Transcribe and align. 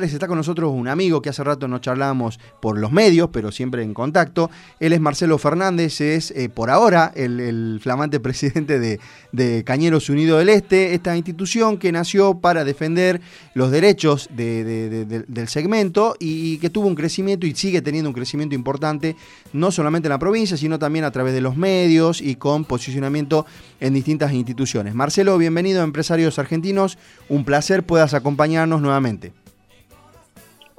Está 0.00 0.28
con 0.28 0.36
nosotros 0.36 0.72
un 0.72 0.86
amigo 0.86 1.20
que 1.20 1.28
hace 1.28 1.42
rato 1.42 1.66
no 1.66 1.80
charlábamos 1.80 2.38
por 2.62 2.78
los 2.78 2.92
medios, 2.92 3.30
pero 3.32 3.50
siempre 3.50 3.82
en 3.82 3.94
contacto. 3.94 4.48
Él 4.78 4.92
es 4.92 5.00
Marcelo 5.00 5.38
Fernández, 5.38 6.00
es 6.00 6.30
eh, 6.30 6.48
por 6.48 6.70
ahora 6.70 7.10
el, 7.16 7.80
flamante 7.82 8.20
presidente 8.20 8.78
de, 8.78 9.64
Cañeros 9.64 10.08
Unidos 10.08 10.38
del 10.38 10.50
Este, 10.50 10.94
esta 10.94 11.16
institución 11.16 11.78
que 11.78 11.90
nació 11.90 12.38
para 12.38 12.64
defender 12.64 13.20
los 13.54 13.72
derechos 13.72 14.28
del 14.32 15.48
segmento 15.48 16.14
y 16.20 16.58
que 16.58 16.70
tuvo 16.70 16.86
un 16.86 16.94
crecimiento 16.94 17.46
y 17.46 17.54
sigue 17.56 17.82
teniendo 17.82 18.08
un 18.08 18.14
crecimiento 18.14 18.54
importante, 18.54 19.16
no 19.52 19.72
solamente 19.72 20.06
en 20.06 20.10
la 20.10 20.18
provincia, 20.18 20.56
sino 20.56 20.78
también 20.78 21.04
a 21.04 21.10
través 21.10 21.34
de 21.34 21.40
los 21.40 21.56
medios 21.56 22.20
y 22.20 22.36
con 22.36 22.64
posicionamiento 22.64 23.46
en 23.80 23.94
distintas 23.94 24.32
instituciones. 24.32 24.94
Marcelo, 24.94 25.36
bienvenido 25.38 25.80
a 25.80 25.84
Empresarios 25.84 26.38
Argentinos, 26.38 26.98
un 27.28 27.44
placer 27.44 27.82
puedas 27.82 28.14
acompañarnos 28.14 28.80
nuevamente. 28.80 29.32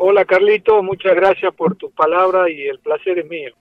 Hola 0.02 0.24
Carlito, 0.24 0.82
muchas 0.82 1.14
gracias 1.14 1.54
por 1.54 1.76
tus 1.76 1.92
palabras 1.92 2.48
y 2.50 2.66
el 2.66 2.80
placer 2.80 3.20
es 3.20 3.28
mío. 3.28 3.52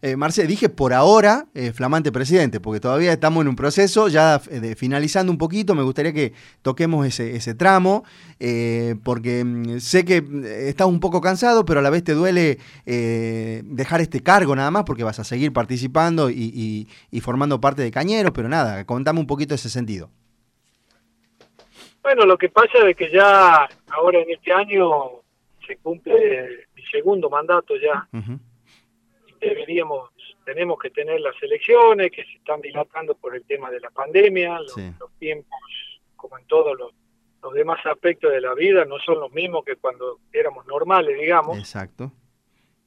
Eh, 0.00 0.16
Marce, 0.16 0.46
dije 0.46 0.70
por 0.70 0.94
ahora, 0.94 1.44
eh, 1.54 1.70
flamante 1.72 2.10
presidente, 2.10 2.60
porque 2.60 2.80
todavía 2.80 3.12
estamos 3.12 3.42
en 3.42 3.48
un 3.48 3.56
proceso, 3.56 4.08
ya 4.08 4.40
eh, 4.50 4.74
finalizando 4.74 5.30
un 5.30 5.36
poquito, 5.36 5.74
me 5.74 5.82
gustaría 5.82 6.14
que 6.14 6.32
toquemos 6.62 7.06
ese, 7.06 7.54
tramo, 7.56 8.04
eh, 8.40 8.94
porque 9.04 9.44
mm, 9.44 9.80
sé 9.80 10.06
que 10.06 10.24
estás 10.66 10.86
un 10.86 10.98
poco 10.98 11.20
cansado, 11.20 11.66
pero 11.66 11.80
a 11.80 11.82
la 11.82 11.90
vez 11.90 12.02
te 12.02 12.14
duele 12.14 12.56
dejar 12.86 14.00
este 14.00 14.22
cargo 14.22 14.56
nada 14.56 14.70
más, 14.70 14.84
porque 14.84 15.04
vas 15.04 15.18
a 15.18 15.24
seguir 15.24 15.52
participando 15.52 16.30
y, 16.30 16.88
y 17.10 17.20
formando 17.20 17.60
parte 17.60 17.82
de 17.82 17.90
Cañeros, 17.90 18.32
pero 18.34 18.48
nada, 18.48 18.86
contame 18.86 19.20
un 19.20 19.26
poquito 19.26 19.54
ese 19.54 19.68
sentido. 19.68 20.08
Bueno, 22.02 22.24
lo 22.24 22.38
que 22.38 22.48
pasa 22.48 22.88
es 22.88 22.96
que 22.96 23.12
ya 23.12 23.68
ahora 23.90 24.20
en 24.20 24.30
este 24.30 24.52
año 24.54 25.21
se 25.66 25.76
cumple 25.76 26.66
mi 26.74 26.82
segundo 26.86 27.30
mandato 27.30 27.74
ya. 27.76 28.08
Deberíamos, 29.40 30.10
tenemos 30.44 30.78
que 30.78 30.90
tener 30.90 31.20
las 31.20 31.34
elecciones 31.42 32.10
que 32.12 32.24
se 32.24 32.32
están 32.34 32.60
dilatando 32.60 33.14
por 33.14 33.34
el 33.34 33.44
tema 33.44 33.70
de 33.70 33.80
la 33.80 33.90
pandemia, 33.90 34.60
los, 34.60 34.74
tiempos, 35.18 35.60
como 36.14 36.38
en 36.38 36.46
todos 36.46 36.78
los, 36.78 36.92
los 37.42 37.52
demás 37.52 37.84
aspectos 37.84 38.30
de 38.30 38.40
la 38.40 38.54
vida, 38.54 38.84
no 38.84 38.98
son 39.00 39.18
los 39.18 39.32
mismos 39.32 39.64
que 39.64 39.76
cuando 39.76 40.20
éramos 40.32 40.64
normales, 40.66 41.18
digamos. 41.18 41.58
Exacto. 41.58 42.12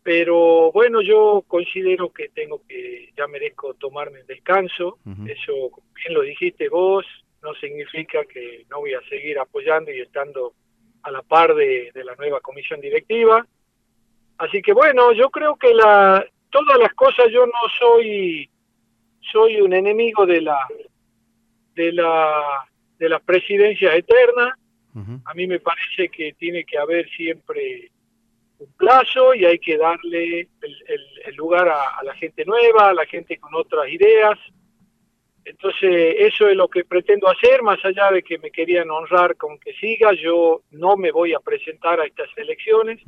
Pero 0.05 0.71
bueno, 0.71 1.01
yo 1.01 1.43
considero 1.47 2.13
que 2.13 2.29
tengo 2.29 2.61
que, 2.67 3.11
ya 3.17 3.27
merezco 3.27 3.73
tomarme 3.73 4.19
el 4.19 4.27
descanso. 4.27 4.99
Eso, 5.25 5.71
bien 5.95 6.13
lo 6.13 6.21
dijiste 6.21 6.69
vos, 6.69 7.05
no 7.41 7.55
significa 7.55 8.23
que 8.25 8.65
no 8.69 8.81
voy 8.81 8.93
a 8.93 9.01
seguir 9.09 9.39
apoyando 9.39 9.91
y 9.91 10.01
estando 10.01 10.53
a 11.05 11.11
la 11.11 11.21
par 11.21 11.53
de, 11.53 11.91
la 11.93 12.15
nueva 12.15 12.41
comisión 12.41 12.81
directiva. 12.81 13.45
Así 14.37 14.61
que 14.61 14.73
bueno, 14.73 15.13
yo 15.13 15.29
creo 15.29 15.55
que 15.55 15.73
la, 15.73 16.25
todas 16.49 16.77
las 16.79 16.93
cosas 16.93 17.27
yo 17.31 17.45
no 17.45 17.69
soy 17.79 18.49
soy 19.31 19.61
un 19.61 19.73
enemigo 19.73 20.25
de 20.25 20.41
la 20.41 20.59
de 21.75 21.91
la 21.91 22.67
de 22.97 23.09
la 23.09 23.19
presidencia 23.19 23.95
eterna. 23.95 24.57
A 25.25 25.33
mí 25.33 25.45
me 25.45 25.59
parece 25.59 26.07
que 26.07 26.33
tiene 26.39 26.63
que 26.63 26.77
haber 26.77 27.09
siempre 27.09 27.91
un 28.59 28.71
plazo 28.77 29.33
y 29.33 29.43
hay 29.43 29.59
que 29.59 29.77
darle 29.77 30.47
el, 30.61 31.35
lugar 31.35 31.67
a, 31.67 32.01
la 32.01 32.13
gente 32.13 32.45
nueva, 32.45 32.89
a 32.89 32.93
la 32.93 33.05
gente 33.05 33.37
con 33.37 33.53
otras 33.55 33.89
ideas. 33.89 34.39
Entonces, 35.45 36.15
eso 36.17 36.49
es 36.49 36.57
lo 36.57 36.67
que 36.67 36.83
pretendo 36.83 37.29
hacer, 37.29 37.61
más 37.61 37.77
allá 37.85 38.09
de 38.11 38.23
que 38.23 38.39
me 38.39 38.49
querían 38.49 38.89
honrar 38.89 39.35
con 39.35 39.59
que 39.59 39.73
siga, 39.73 40.11
yo 40.13 40.63
no 40.71 40.97
me 40.97 41.11
voy 41.11 41.33
a 41.33 41.39
presentar 41.39 41.99
a 41.99 42.05
estas 42.05 42.29
elecciones. 42.35 42.99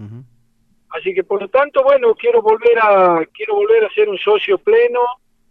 Así 0.90 1.16
que, 1.16 1.24
por 1.24 1.42
lo 1.42 1.50
tanto, 1.50 1.84
bueno, 1.84 2.14
quiero 2.14 2.44
volver 2.44 2.78
a 2.80 3.26
quiero 3.34 3.56
volver 3.56 3.86
a 3.86 3.90
ser 3.90 4.08
un 4.08 4.20
socio 4.20 4.60
pleno, 4.60 5.02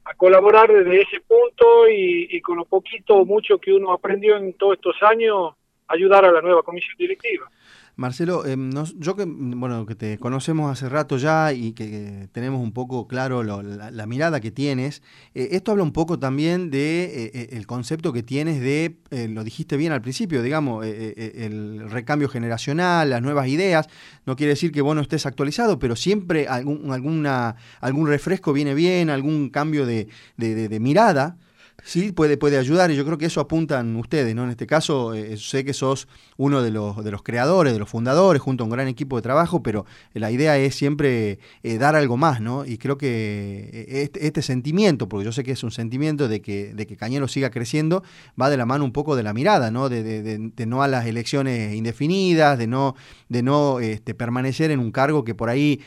a 0.04 0.14
colaborar 0.14 0.72
desde 0.72 1.02
ese 1.02 1.20
punto 1.20 1.88
y, 1.88 2.28
y 2.30 2.40
con 2.40 2.56
lo 2.56 2.64
poquito 2.64 3.16
o 3.16 3.24
mucho 3.26 3.58
que 3.58 3.72
uno 3.72 3.92
aprendió 3.92 4.36
en 4.36 4.52
todos 4.52 4.74
estos 4.74 5.02
años, 5.02 5.54
ayudar 5.88 6.24
a 6.24 6.30
la 6.30 6.40
nueva 6.40 6.62
comisión 6.62 6.94
directiva. 6.96 7.50
Marcelo, 7.96 8.44
em, 8.44 8.70
yo 8.98 9.16
que 9.16 9.24
bueno 9.24 9.86
que 9.86 9.94
te 9.94 10.18
conocemos 10.18 10.70
hace 10.70 10.86
rato 10.90 11.16
ya 11.16 11.54
y 11.54 11.72
que, 11.72 12.28
tenemos 12.30 12.60
un 12.62 12.72
poco 12.72 13.08
claro 13.08 13.42
la, 13.42 14.06
mirada 14.06 14.38
que 14.40 14.50
tienes, 14.50 15.02
eh, 15.34 15.48
esto 15.52 15.72
habla 15.72 15.82
un 15.82 15.92
poco 15.92 16.18
también 16.18 16.70
de 16.70 17.04
eh, 17.04 17.30
eh, 17.32 17.48
el 17.52 17.66
concepto 17.66 18.12
que 18.12 18.22
tienes 18.22 18.60
de, 18.60 18.98
lo 19.30 19.42
dijiste 19.44 19.78
bien 19.78 19.92
al 19.92 20.02
principio, 20.02 20.42
digamos, 20.42 20.84
el 20.84 21.88
recambio 21.88 22.28
generacional, 22.28 23.08
las 23.08 23.22
nuevas 23.22 23.48
ideas. 23.48 23.88
No 24.26 24.36
quiere 24.36 24.50
decir 24.50 24.72
que 24.72 24.82
vos 24.82 24.94
no 24.94 25.00
estés 25.00 25.24
actualizado, 25.24 25.78
pero 25.78 25.96
siempre 25.96 26.48
algún, 26.48 26.92
alguna, 26.92 27.56
algún 27.80 28.08
refresco 28.08 28.52
viene 28.52 28.74
bien, 28.74 29.08
algún 29.08 29.48
cambio 29.48 29.86
de, 29.86 30.08
de 30.36 30.80
mirada 30.80 31.38
sí 31.82 32.12
puede, 32.12 32.36
puede 32.36 32.58
ayudar 32.58 32.90
y 32.90 32.96
yo 32.96 33.04
creo 33.04 33.18
que 33.18 33.26
eso 33.26 33.40
apuntan 33.40 33.94
ustedes, 33.96 34.34
¿no? 34.34 34.44
En 34.44 34.50
este 34.50 34.66
caso 34.66 35.14
eh, 35.14 35.36
sé 35.36 35.64
que 35.64 35.72
sos 35.72 36.08
uno 36.36 36.62
de 36.62 36.70
los, 36.70 37.02
de 37.04 37.10
los 37.10 37.22
creadores, 37.22 37.72
de 37.72 37.78
los 37.78 37.88
fundadores, 37.88 38.42
junto 38.42 38.64
a 38.64 38.66
un 38.66 38.70
gran 38.70 38.88
equipo 38.88 39.16
de 39.16 39.22
trabajo, 39.22 39.62
pero 39.62 39.86
la 40.12 40.30
idea 40.30 40.56
es 40.58 40.74
siempre 40.74 41.38
eh, 41.62 41.78
dar 41.78 41.96
algo 41.96 42.16
más, 42.16 42.40
¿no? 42.40 42.64
Y 42.64 42.78
creo 42.78 42.98
que 42.98 43.70
eh, 43.72 44.02
este, 44.02 44.26
este, 44.26 44.42
sentimiento, 44.42 45.08
porque 45.08 45.24
yo 45.24 45.32
sé 45.32 45.44
que 45.44 45.52
es 45.52 45.62
un 45.62 45.70
sentimiento 45.70 46.28
de 46.28 46.40
que, 46.40 46.74
de 46.74 46.86
que 46.86 46.96
Cañero 46.96 47.28
siga 47.28 47.50
creciendo, 47.50 48.02
va 48.40 48.50
de 48.50 48.56
la 48.56 48.66
mano 48.66 48.84
un 48.84 48.92
poco 48.92 49.16
de 49.16 49.22
la 49.22 49.32
mirada, 49.32 49.70
¿no? 49.70 49.88
De, 49.88 50.02
de, 50.02 50.22
de, 50.22 50.66
no 50.66 50.82
a 50.82 50.88
las 50.88 51.06
elecciones 51.06 51.74
indefinidas, 51.74 52.58
de 52.58 52.66
no, 52.66 52.96
de 53.28 53.42
no 53.42 53.80
este, 53.80 54.14
permanecer 54.14 54.70
en 54.70 54.80
un 54.80 54.90
cargo 54.90 55.24
que 55.24 55.34
por 55.34 55.48
ahí, 55.48 55.80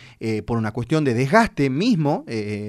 por 0.45 0.57
una 0.57 0.71
cuestión 0.71 1.03
de 1.03 1.13
desgaste 1.13 1.69
mismo, 1.69 2.25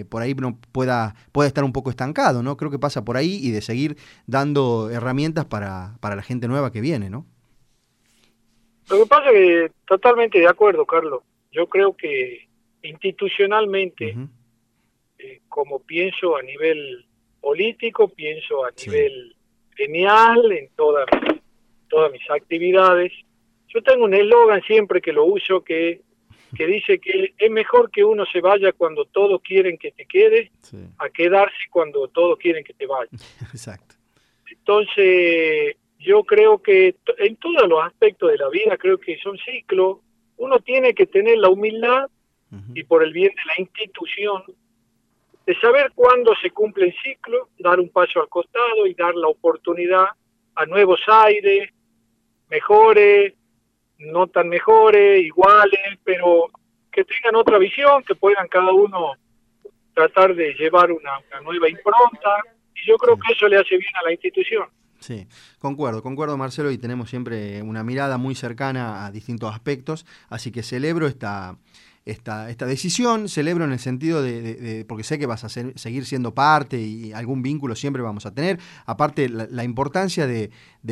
por 0.09 0.23
ahí 0.23 0.35
no 0.35 0.59
pueda, 0.73 1.15
pueda 1.33 1.47
estar 1.47 1.63
un 1.65 1.73
poco 1.73 1.91
estancado, 1.91 2.43
¿no? 2.43 2.57
Creo 2.57 2.71
que 2.71 2.79
pasa 2.79 3.05
por 3.05 3.10
ahí 3.17 3.39
y 3.43 3.51
de 3.51 3.63
seguir 3.63 3.97
dando 4.27 4.91
herramientas 4.91 5.45
para, 5.45 5.97
para 6.01 6.17
la 6.17 6.23
gente 6.23 6.49
nueva 6.49 6.73
que 6.73 6.81
viene, 6.81 7.11
¿no? 7.11 7.27
Lo 8.91 8.99
que 8.99 9.07
pasa 9.07 9.31
es 9.31 9.33
que 9.33 9.73
totalmente 9.87 10.39
de 10.39 10.49
acuerdo, 10.49 10.85
Carlos. 10.85 11.23
Yo 11.53 11.69
creo 11.69 11.97
que 11.97 12.49
institucionalmente, 12.83 14.17
eh, 15.19 15.41
como 15.49 15.81
pienso 15.81 16.37
a 16.37 16.43
nivel 16.43 17.07
político, 17.41 18.09
pienso 18.09 18.65
a 18.65 18.71
nivel 18.85 19.35
genial 19.77 20.53
en 20.53 20.69
todas, 20.77 21.07
todas 21.89 22.13
mis 22.13 22.29
actividades. 22.31 23.13
Yo 23.69 23.83
tengo 23.83 24.05
un 24.05 24.15
eslogan 24.15 24.63
siempre 24.63 25.01
que 25.01 25.13
lo 25.13 25.25
uso 25.25 25.63
que 25.63 26.03
que 26.57 26.67
dice 26.67 26.99
que 26.99 27.35
es 27.37 27.51
mejor 27.51 27.91
que 27.91 28.05
uno 28.05 28.25
se 28.27 28.41
vaya 28.41 28.73
cuando 28.73 29.05
todos 29.05 29.41
quieren 29.43 29.79
que 29.79 29.93
te 29.93 30.07
quede 30.07 30.51
a 30.99 31.09
quedarse 31.09 31.57
cuando 31.71 32.09
todos 32.09 32.39
quieren 32.39 32.65
que 32.65 32.75
te 32.75 32.87
vaya. 32.87 33.11
Exacto. 33.53 33.95
Entonces, 34.51 35.77
yo 35.99 36.25
creo 36.25 36.59
que 36.59 36.97
en 37.19 37.37
todos 37.37 37.69
los 37.69 37.85
aspectos 37.85 38.31
de 38.31 38.39
la 38.39 38.49
vida, 38.49 38.77
creo 38.77 38.99
que 38.99 39.19
son 39.19 39.39
ciclos. 39.39 39.99
Uno 40.37 40.59
tiene 40.61 40.95
que 40.95 41.07
tener 41.07 41.39
la 41.39 41.49
humildad 41.49 42.09
y 42.75 42.83
por 42.83 43.05
el 43.05 43.13
bien 43.13 43.31
de 43.31 43.43
la 43.47 43.61
institución, 43.61 44.43
de 45.47 45.55
saber 45.61 45.93
cuándo 45.95 46.33
se 46.43 46.51
cumple 46.51 46.87
el 46.87 46.95
ciclo, 47.01 47.49
dar 47.59 47.79
un 47.79 47.89
paso 47.91 48.21
al 48.21 48.29
costado 48.29 48.87
y 48.87 48.95
dar 48.95 49.15
la 49.15 49.29
oportunidad 49.29 50.07
a 50.57 50.67
nuevos 50.67 51.01
aires, 51.07 51.71
mejores, 52.49 53.35
no 54.01 54.27
tan 54.27 54.49
mejores, 54.49 55.25
iguales, 55.25 55.99
pero 56.05 56.49
que 56.91 57.05
tengan 57.05 57.37
otra 57.37 57.59
visión, 57.59 58.03
que 58.03 58.15
puedan 58.15 58.49
cada 58.49 58.73
uno 58.73 59.13
tratar 59.95 60.35
de 60.35 60.55
llevar 60.55 60.91
una, 60.91 61.21
nueva 61.43 61.69
impronta, 61.69 62.43
y 62.75 62.89
yo 62.89 62.97
creo 62.97 63.17
que 63.17 63.33
eso 63.33 63.47
le 63.49 63.59
hace 63.59 63.77
bien 63.77 63.97
a 64.01 64.05
la 64.05 64.13
institución. 64.13 64.69
Sí, 64.99 65.27
concuerdo, 65.59 66.03
concuerdo 66.03 66.37
Marcelo, 66.37 66.71
y 66.71 66.79
tenemos 66.79 67.09
siempre 67.09 67.63
una 67.63 67.83
mirada 67.85 68.19
muy 68.19 68.35
cercana 68.35 69.07
a 69.07 69.11
distintos 69.11 69.53
aspectos, 69.53 70.07
así 70.29 70.53
que 70.53 70.63
celebro 70.63 71.07
esta, 71.07 71.57
esta, 72.05 72.51
esta 72.51 72.67
decisión, 72.67 73.29
celebro 73.29 73.65
en 73.65 73.73
el 73.73 73.79
sentido 73.79 74.23
de, 74.23 74.85
porque 74.89 75.05
sé 75.05 75.19
que 75.19 75.27
vas 75.27 75.45
a 75.45 75.49
seguir 75.49 76.07
siendo 76.07 76.35
parte 76.35 76.81
y 76.81 77.13
algún 77.13 77.43
vínculo 77.43 77.77
siempre 77.77 78.03
vamos 78.03 78.27
a 78.27 78.35
tener, 78.35 78.59
aparte 78.87 79.29
la, 79.29 79.65
importancia 79.65 80.27
de, 80.27 80.51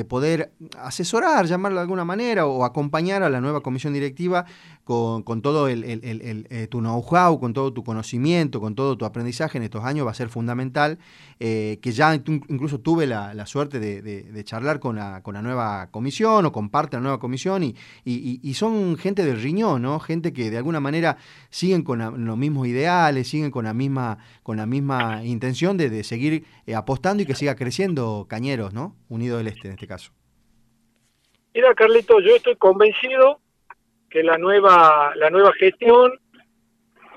poder 0.08 0.52
asesorar, 0.78 1.46
llamarlo 1.46 1.78
de 1.78 1.82
alguna 1.82 2.04
manera, 2.04 2.46
o 2.46 2.64
acompañar 2.64 3.22
a 3.22 3.30
la 3.30 3.40
nueva 3.40 3.62
comisión 3.62 3.92
directiva 3.92 4.44
con, 4.84 5.42
todo 5.42 5.68
el, 5.68 5.84
eh, 5.84 6.66
tu 6.70 6.80
know-how, 6.80 7.38
con 7.38 7.52
todo 7.52 7.72
tu 7.72 7.84
conocimiento, 7.84 8.60
con 8.60 8.74
todo 8.74 8.96
tu 8.96 9.04
aprendizaje 9.04 9.58
en 9.58 9.64
estos 9.64 9.84
años 9.84 10.06
va 10.06 10.12
a 10.12 10.14
ser 10.14 10.30
fundamental, 10.30 10.98
eh, 11.40 11.78
que 11.82 11.92
ya 11.92 12.14
incluso 12.14 12.80
tuve 12.80 13.06
la, 13.06 13.46
suerte 13.46 13.80
de, 13.80 14.44
charlar 14.44 14.80
con 14.80 14.96
la, 14.96 15.22
con 15.22 15.34
la 15.34 15.42
nueva 15.42 15.88
comisión 15.90 16.46
o 16.46 16.52
con 16.52 16.70
parte 16.70 16.96
de 16.96 17.00
la 17.00 17.02
nueva 17.02 17.18
comisión 17.18 17.62
y, 17.62 17.74
y 18.04 18.54
son 18.54 18.96
gente 18.96 19.24
del 19.24 19.40
riñón, 19.40 19.82
¿no? 19.82 20.00
gente 20.00 20.32
que 20.32 20.50
de 20.50 20.56
alguna 20.56 20.80
manera 20.80 21.18
siguen 21.50 21.82
con 21.82 22.26
los 22.26 22.36
mismos 22.36 22.66
ideales, 22.66 23.28
siguen 23.28 23.50
con 23.50 23.64
la 23.64 23.74
misma, 23.74 24.18
con 24.42 24.56
la 24.56 24.66
misma 24.66 25.24
intención 25.24 25.76
de, 25.76 26.02
seguir 26.04 26.44
eh, 26.66 26.74
apostando 26.74 27.22
y 27.22 27.26
que 27.26 27.34
siga 27.34 27.54
creciendo 27.54 28.26
Cañeros, 28.28 28.72
¿no? 28.72 28.94
Unido 29.08 29.38
del 29.38 29.48
Este 29.48 29.68
este 29.78 29.86
caso. 29.86 30.12
Mira, 31.54 31.72
Carlito, 31.74 32.20
yo 32.20 32.34
estoy 32.34 32.56
convencido 32.56 33.40
que 34.10 34.24
la 34.24 34.36
nueva, 34.36 35.12
la 35.14 35.30
nueva 35.30 35.52
gestión 35.52 36.12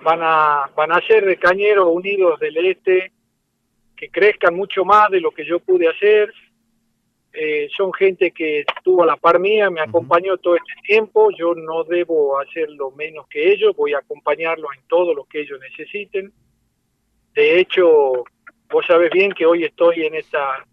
van 0.03 0.19
a, 0.21 0.69
van 0.75 0.91
a 0.91 1.01
ser 1.07 1.25
de 1.25 1.37
Cañeros 1.37 1.87
Unidos 1.91 2.39
del 2.39 2.57
Este 2.57 3.11
que 3.95 4.09
crezcan 4.09 4.55
mucho 4.55 4.83
más 4.85 5.09
de 5.09 5.21
lo 5.21 5.31
que 5.31 5.45
yo 5.45 5.59
pude 5.59 5.87
hacer. 5.87 6.33
Eh, 7.33 7.69
son 7.75 7.93
gente 7.93 8.31
que 8.31 8.61
estuvo 8.61 9.03
a 9.03 9.05
la 9.05 9.15
par 9.15 9.39
mía, 9.39 9.69
me 9.69 9.81
acompañó 9.81 10.37
todo 10.37 10.55
este 10.55 10.73
tiempo, 10.83 11.29
yo 11.37 11.55
no 11.55 11.83
debo 11.83 12.39
hacerlo 12.39 12.91
menos 12.91 13.27
que 13.27 13.53
ellos, 13.53 13.75
voy 13.75 13.93
a 13.93 13.99
acompañarlos 13.99 14.69
en 14.75 14.83
todo 14.87 15.13
lo 15.13 15.23
que 15.25 15.41
ellos 15.41 15.59
necesiten. 15.61 16.33
De 17.33 17.59
hecho, 17.59 18.25
vos 18.69 18.85
sabes 18.85 19.11
bien 19.11 19.31
que 19.31 19.45
hoy 19.45 19.63
estoy 19.63 20.03
en 20.03 20.15
esta, 20.15 20.65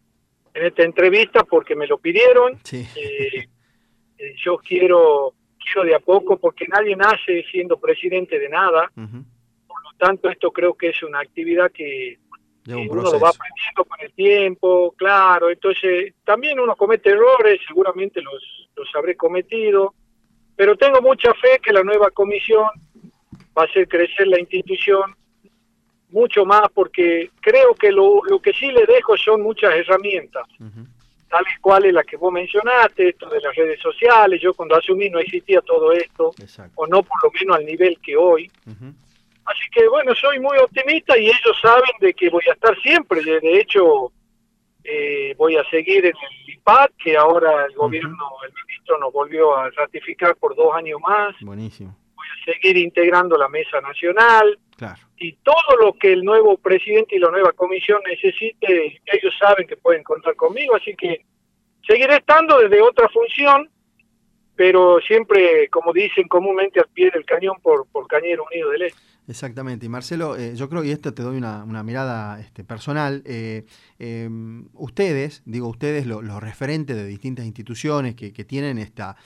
en 0.58 0.66
esta 0.66 0.82
entrevista 0.82 1.44
porque 1.44 1.76
me 1.76 1.86
lo 1.86 1.98
pidieron. 1.98 2.58
Eh, 2.72 3.46
eh, 4.18 4.34
yo 4.44 4.58
quiero, 4.58 5.34
quiero 5.62 5.84
de 5.84 5.94
a 5.94 6.00
poco, 6.00 6.38
porque 6.38 6.66
nadie 6.66 6.96
nace 6.96 7.44
siendo 7.50 7.78
presidente 7.78 8.38
de 8.38 8.48
nada. 8.48 8.90
Por 8.94 9.82
lo 9.82 9.90
tanto, 9.96 10.28
esto 10.28 10.50
creo 10.50 10.74
que 10.74 10.88
es 10.88 11.02
una 11.02 11.20
actividad 11.20 11.70
que 11.70 12.18
uno 12.66 13.02
lo 13.02 13.20
va 13.20 13.30
aprendiendo 13.30 13.84
con 13.86 14.00
el 14.00 14.12
tiempo, 14.12 14.92
claro, 14.94 15.48
entonces 15.48 16.12
también 16.22 16.60
uno 16.60 16.76
comete 16.76 17.08
errores, 17.08 17.60
seguramente 17.66 18.20
los, 18.20 18.68
los 18.76 18.94
habré 18.94 19.16
cometido, 19.16 19.94
pero 20.54 20.76
tengo 20.76 21.00
mucha 21.00 21.32
fe 21.32 21.60
que 21.62 21.72
la 21.72 21.82
nueva 21.82 22.10
comisión 22.10 22.66
va 23.56 23.62
a 23.62 23.64
hacer 23.64 23.88
crecer 23.88 24.26
la 24.26 24.38
institución 24.38 25.16
mucho 26.10 26.44
más 26.44 26.62
porque 26.72 27.30
creo 27.40 27.74
que 27.74 27.90
lo, 27.90 28.22
lo 28.24 28.40
que 28.40 28.52
sí 28.52 28.70
le 28.70 28.86
dejo 28.86 29.16
son 29.16 29.42
muchas 29.42 29.74
herramientas, 29.74 30.46
tales 31.28 31.58
cuales 31.60 31.92
las 31.92 32.06
que 32.06 32.16
vos 32.16 32.32
mencionaste, 32.32 33.10
esto 33.10 33.28
de 33.28 33.40
las 33.40 33.54
redes 33.54 33.80
sociales, 33.80 34.40
yo 34.40 34.54
cuando 34.54 34.76
asumí 34.76 35.10
no 35.10 35.18
existía 35.18 35.60
todo 35.60 35.92
esto, 35.92 36.32
o 36.74 36.86
no 36.86 37.02
por 37.02 37.24
lo 37.24 37.30
menos 37.32 37.56
al 37.56 37.66
nivel 37.66 37.98
que 38.02 38.16
hoy. 38.16 38.50
Así 39.44 39.70
que 39.72 39.88
bueno, 39.88 40.14
soy 40.14 40.40
muy 40.40 40.58
optimista 40.58 41.16
y 41.18 41.26
ellos 41.26 41.58
saben 41.60 41.90
de 42.00 42.12
que 42.12 42.28
voy 42.28 42.42
a 42.50 42.52
estar 42.52 42.78
siempre. 42.80 43.22
De 43.22 43.58
hecho, 43.58 44.12
eh, 44.84 45.34
voy 45.38 45.56
a 45.56 45.64
seguir 45.70 46.04
en 46.04 46.12
el 46.14 46.54
IPAD, 46.54 46.90
que 47.02 47.16
ahora 47.16 47.64
el 47.64 47.74
gobierno, 47.74 48.26
el 48.46 48.52
ministro 48.66 48.98
nos 48.98 49.12
volvió 49.12 49.56
a 49.56 49.70
ratificar 49.70 50.36
por 50.36 50.54
dos 50.54 50.74
años 50.74 51.00
más. 51.00 51.34
Buenísimo. 51.40 51.96
Voy 52.14 52.26
a 52.26 52.52
seguir 52.52 52.76
integrando 52.76 53.38
la 53.38 53.48
mesa 53.48 53.80
nacional. 53.80 54.58
Claro. 54.76 55.07
Y 55.20 55.32
todo 55.42 55.76
lo 55.80 55.92
que 55.94 56.12
el 56.12 56.24
nuevo 56.24 56.56
presidente 56.58 57.16
y 57.16 57.18
la 57.18 57.30
nueva 57.30 57.52
comisión 57.52 58.00
necesite, 58.06 59.00
ellos 59.06 59.34
saben 59.38 59.66
que 59.66 59.76
pueden 59.76 60.02
contar 60.02 60.36
conmigo. 60.36 60.76
Así 60.76 60.94
que 60.94 61.24
seguiré 61.86 62.16
estando 62.16 62.58
desde 62.58 62.80
otra 62.80 63.08
función, 63.08 63.68
pero 64.54 65.00
siempre, 65.00 65.68
como 65.70 65.92
dicen 65.92 66.28
comúnmente, 66.28 66.80
al 66.80 66.88
pie 66.88 67.10
del 67.10 67.24
cañón 67.24 67.56
por, 67.62 67.86
por 67.88 68.06
Cañero 68.06 68.44
Unido 68.50 68.70
del 68.70 68.82
Este. 68.82 69.08
Exactamente, 69.28 69.84
y 69.84 69.90
Marcelo, 69.90 70.36
eh, 70.36 70.56
yo 70.56 70.70
creo, 70.70 70.82
y 70.84 70.90
esto 70.90 71.12
te 71.12 71.22
doy 71.22 71.36
una, 71.36 71.82
mirada 71.82 72.40
este, 72.40 72.64
personal, 72.64 73.22
eh, 73.26 73.66
em, 73.98 74.68
ustedes, 74.72 75.42
digo 75.44 75.68
ustedes, 75.68 76.06
los 76.06 76.42
referentes 76.42 76.96
de 76.96 77.04
distintas 77.04 77.44
instituciones 77.44 78.14
que, 78.14 78.32
que, 78.32 78.44
tienen 78.44 78.78
esta, 78.78 79.16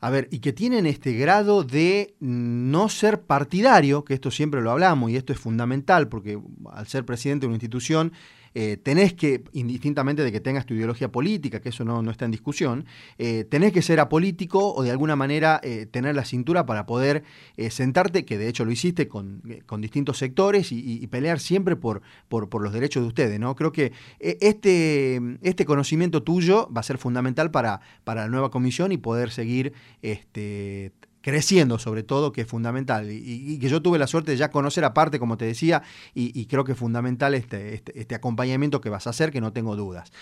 a 0.00 0.10
ver, 0.10 0.28
y 0.30 0.38
que 0.38 0.52
tienen 0.52 0.86
este 0.86 1.12
grado 1.12 1.64
de 1.64 2.14
no 2.20 2.88
ser 2.88 3.22
partidario, 3.22 4.04
que 4.04 4.14
esto 4.14 4.30
siempre 4.30 4.60
lo 4.60 4.70
hablamos 4.70 5.10
y 5.10 5.16
esto 5.16 5.32
es 5.32 5.38
fundamental, 5.40 6.08
porque 6.08 6.38
al 6.70 6.86
ser 6.86 7.04
presidente 7.04 7.42
de 7.42 7.48
una 7.48 7.56
institución 7.56 8.12
eh, 8.60 8.76
tenés 8.76 9.14
que, 9.14 9.44
indistintamente 9.52 10.24
de 10.24 10.32
que 10.32 10.40
tengas 10.40 10.66
tu 10.66 10.74
ideología 10.74 11.12
política, 11.12 11.60
que 11.60 11.68
eso 11.68 11.84
no, 11.84 12.10
está 12.10 12.24
en 12.24 12.32
discusión, 12.32 12.86
eh, 13.16 13.44
tenés 13.48 13.72
que 13.72 13.82
ser 13.82 14.00
apolítico 14.00 14.74
o 14.74 14.82
de 14.82 14.90
alguna 14.90 15.14
manera 15.14 15.60
eh, 15.62 15.86
tener 15.86 16.16
la 16.16 16.24
cintura 16.24 16.66
para 16.66 16.84
poder 16.84 17.22
sentarte, 17.70 18.24
que 18.24 18.36
de 18.36 18.48
hecho 18.48 18.64
lo 18.64 18.72
hiciste 18.72 19.06
con, 19.06 19.42
distintos 19.78 20.18
sectores 20.18 20.72
y, 20.72 21.06
pelear 21.06 21.38
siempre 21.38 21.76
por, 21.76 22.02
por, 22.28 22.60
los 22.60 22.72
derechos 22.72 23.04
de 23.04 23.06
ustedes. 23.06 23.38
¿no? 23.38 23.54
Creo 23.54 23.70
que 23.70 23.92
este, 24.18 25.20
este 25.42 25.64
conocimiento 25.64 26.24
tuyo 26.24 26.68
va 26.76 26.80
a 26.80 26.82
ser 26.82 26.98
fundamental 26.98 27.52
para, 27.52 27.80
para 28.02 28.22
la 28.22 28.28
nueva 28.28 28.50
comisión 28.50 28.90
y 28.90 28.96
poder 28.96 29.30
seguir 29.30 29.72
este, 30.02 30.90
creciendo 31.20 31.78
sobre 31.78 32.02
todo, 32.02 32.32
que 32.32 32.42
es 32.42 32.46
fundamental. 32.46 33.10
Y, 33.10 33.58
que 33.58 33.68
yo 33.68 33.82
tuve 33.82 33.98
la 33.98 34.06
suerte 34.06 34.32
de 34.32 34.36
ya 34.36 34.50
conocer 34.50 34.84
aparte, 34.84 35.18
como 35.18 35.36
te 35.36 35.44
decía, 35.44 35.82
y, 36.14 36.46
creo 36.46 36.64
que 36.64 36.72
es 36.72 36.78
fundamental 36.78 37.34
este, 37.34 37.74
este, 37.74 37.98
este, 38.00 38.14
acompañamiento 38.14 38.80
que 38.80 38.88
vas 38.90 39.06
a 39.06 39.10
hacer, 39.10 39.30
que 39.30 39.40
no 39.40 39.52
tengo 39.52 39.76
dudas. 39.76 40.12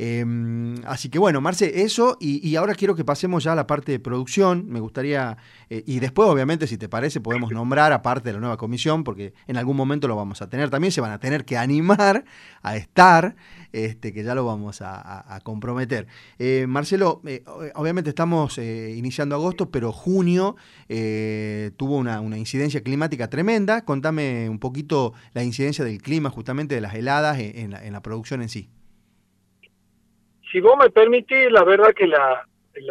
Em, 0.00 0.76
así 0.86 1.08
que 1.08 1.18
bueno, 1.18 1.40
Marce, 1.40 1.82
eso, 1.82 2.16
y, 2.20 2.54
ahora 2.56 2.74
quiero 2.74 2.94
que 2.94 3.04
pasemos 3.04 3.44
ya 3.44 3.52
a 3.52 3.56
la 3.56 3.66
parte 3.66 3.92
de 3.92 3.98
producción. 3.98 4.66
Me 4.68 4.80
gustaría, 4.80 5.36
eh, 5.70 5.82
y 5.86 6.00
después 6.00 6.28
obviamente, 6.28 6.66
si 6.66 6.78
te 6.78 6.88
parece, 6.88 7.20
podemos 7.20 7.50
nombrar 7.50 7.92
aparte 7.92 8.28
de 8.28 8.34
la 8.34 8.40
nueva 8.40 8.56
comisión, 8.56 9.04
porque 9.04 9.34
en 9.46 9.56
algún 9.56 9.76
momento 9.76 10.08
lo 10.08 10.16
vamos 10.16 10.40
a 10.40 10.48
tener. 10.48 10.70
También 10.70 10.92
se 10.92 11.00
van 11.00 11.10
a 11.10 11.18
tener 11.18 11.44
que 11.44 11.58
animar 11.58 12.24
a 12.62 12.76
estar 12.76 13.36
este, 13.72 14.12
que 14.12 14.22
ya 14.22 14.34
lo 14.34 14.44
vamos 14.44 14.80
a, 14.82 15.40
comprometer. 15.44 16.06
Eh, 16.38 16.66
Marcelo, 16.66 17.20
eh, 17.26 17.42
obviamente 17.74 18.10
estamos 18.10 18.58
eh, 18.58 18.94
iniciando 18.96 19.34
agosto, 19.34 19.70
pero 19.70 19.92
junio 19.92 20.56
tuvo 21.76 21.96
una, 21.96 22.20
incidencia 22.38 22.82
climática 22.82 23.28
tremenda. 23.28 23.84
Contame 23.84 24.48
un 24.48 24.58
poquito 24.58 25.12
la 25.34 25.42
incidencia 25.42 25.84
del 25.84 26.02
clima, 26.02 26.30
justamente 26.30 26.74
de 26.74 26.80
las 26.80 26.94
heladas 26.94 27.38
en, 27.38 27.70
la, 27.70 28.02
producción 28.02 28.42
en 28.42 28.48
sí. 28.48 28.68
Si 30.50 30.60
vos 30.60 30.76
me 30.78 30.90
permitís, 30.90 31.50
la 31.50 31.64
verdad 31.64 31.92
que 31.94 32.06
la, 32.06 32.44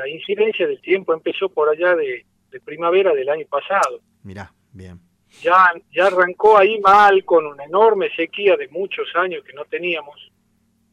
incidencia 0.09 0.67
del 0.67 0.81
tiempo 0.81 1.13
empezó 1.13 1.49
por 1.49 1.69
allá 1.69 1.95
de, 1.95 2.25
primavera 2.65 3.13
del 3.13 3.29
año 3.29 3.45
pasado. 3.47 3.99
Mirá, 4.23 4.51
bien. 4.71 4.99
Ya, 5.41 5.73
ya 5.91 6.07
arrancó 6.07 6.57
ahí 6.57 6.79
mal 6.79 7.23
con 7.23 7.45
una 7.45 7.65
enorme 7.65 8.09
sequía 8.15 8.55
de 8.55 8.67
muchos 8.69 9.07
años 9.15 9.43
que 9.43 9.53
no 9.53 9.65
teníamos 9.65 10.31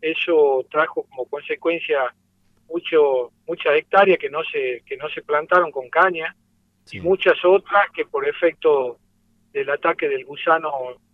eso 0.05 0.67
trajo 0.71 1.05
como 1.05 1.25
consecuencia 1.25 2.15
mucho, 2.69 3.33
muchas 3.47 3.75
hectáreas 3.77 4.19
que 4.19 4.29
no 4.29 4.43
se, 4.45 4.83
que 4.85 4.97
no 4.99 5.09
se 5.09 5.23
plantaron 5.23 5.71
con 5.71 5.89
caña 5.89 6.37
y 6.93 7.01
muchas 7.01 7.43
otras 7.45 7.91
que 7.91 8.05
por 8.05 8.29
efecto 8.29 8.99
del 9.53 9.71
ataque 9.71 10.09
del 10.09 10.27
gusano 10.27 10.71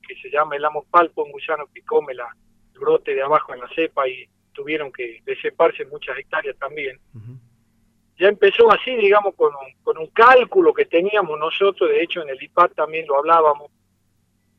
que 0.07 0.17
se 0.17 0.29
llama 0.31 0.57
el 0.57 0.65
palpo, 0.91 1.23
un 1.23 1.31
gusano 1.31 1.69
que 1.73 1.83
come 1.83 2.15
la, 2.15 2.29
el 2.75 2.81
brote 2.81 3.15
de 3.15 3.23
abajo 3.23 3.55
en 3.55 3.61
la 3.61 3.69
cepa 3.69 4.09
y 4.09 4.29
tuvieron 4.53 4.91
que 4.91 5.21
deseparse 5.25 5.85
muchas 5.85 6.19
hectáreas 6.19 6.57
también. 6.59 6.99
Ya 8.19 8.29
empezó 8.29 8.71
así, 8.73 8.97
digamos, 8.97 9.35
con 9.37 9.55
un, 9.55 9.83
con 9.85 9.99
un 9.99 10.09
cálculo 10.09 10.75
que 10.75 10.85
teníamos 10.85 11.39
nosotros, 11.39 11.89
de 11.89 12.03
hecho 12.03 12.23
en 12.23 12.31
el 12.31 12.43
IPAD 12.43 12.73
también 12.73 13.07
lo 13.07 13.19
hablábamos, 13.19 13.71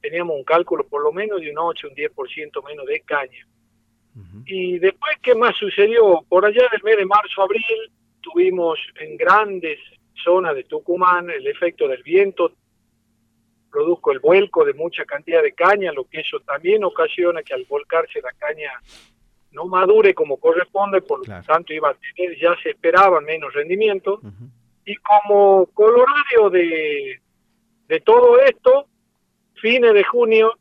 teníamos 0.02 0.38
un 0.38 0.44
cálculo 0.46 0.88
por 0.88 1.04
lo 1.04 1.12
menos 1.12 1.42
de 1.42 1.52
un 1.52 1.58
8, 1.60 1.90
un 1.90 1.96
10% 1.96 2.66
menos 2.66 2.86
de 2.86 3.02
caña. 3.02 3.46
Y 4.46 4.80
después, 4.80 5.18
¿qué 5.22 5.36
más 5.36 5.56
sucedió? 5.58 6.26
Por 6.28 6.46
allá 6.46 6.68
del 6.72 6.84
mes 6.84 6.98
de 6.98 7.06
marzo, 7.06 7.42
abril, 7.42 7.92
tuvimos 8.22 8.80
en 9.00 9.18
grandes 9.18 9.80
zonas 10.24 10.56
de 10.56 10.64
Tucumán 10.64 11.30
el 11.30 11.48
efecto 11.48 11.88
del 11.88 12.04
viento, 12.04 12.52
produjo 13.72 14.12
el 14.12 14.20
vuelco 14.20 14.66
de 14.66 14.74
mucha 14.74 15.06
cantidad 15.06 15.42
de 15.42 15.54
caña, 15.54 15.92
lo 15.94 16.04
que 16.06 16.20
eso 16.20 16.40
también 16.42 16.84
ocasiona 16.84 17.42
que 17.42 17.54
al 17.54 17.66
volcarse 17.66 18.22
la 18.22 18.32
caña 18.34 18.72
no 19.52 19.66
madure 19.66 20.14
como 20.14 20.38
corresponde, 20.38 21.02
por 21.02 21.28
lo 21.28 21.44
tanto 21.44 21.74
iba 21.74 21.90
a 21.90 21.96
tener, 21.96 22.38
ya 22.40 22.56
se 22.62 22.72
esperaba 22.72 23.20
menos 23.22 23.54
rendimiento. 23.54 24.22
Y 24.86 24.96
como 24.96 25.68
colorario 25.68 26.50
de, 26.50 27.22
de 27.88 28.00
todo 28.02 28.40
esto, 28.40 28.88
fines 29.56 29.94
de 29.94 30.04
junio 30.04 30.58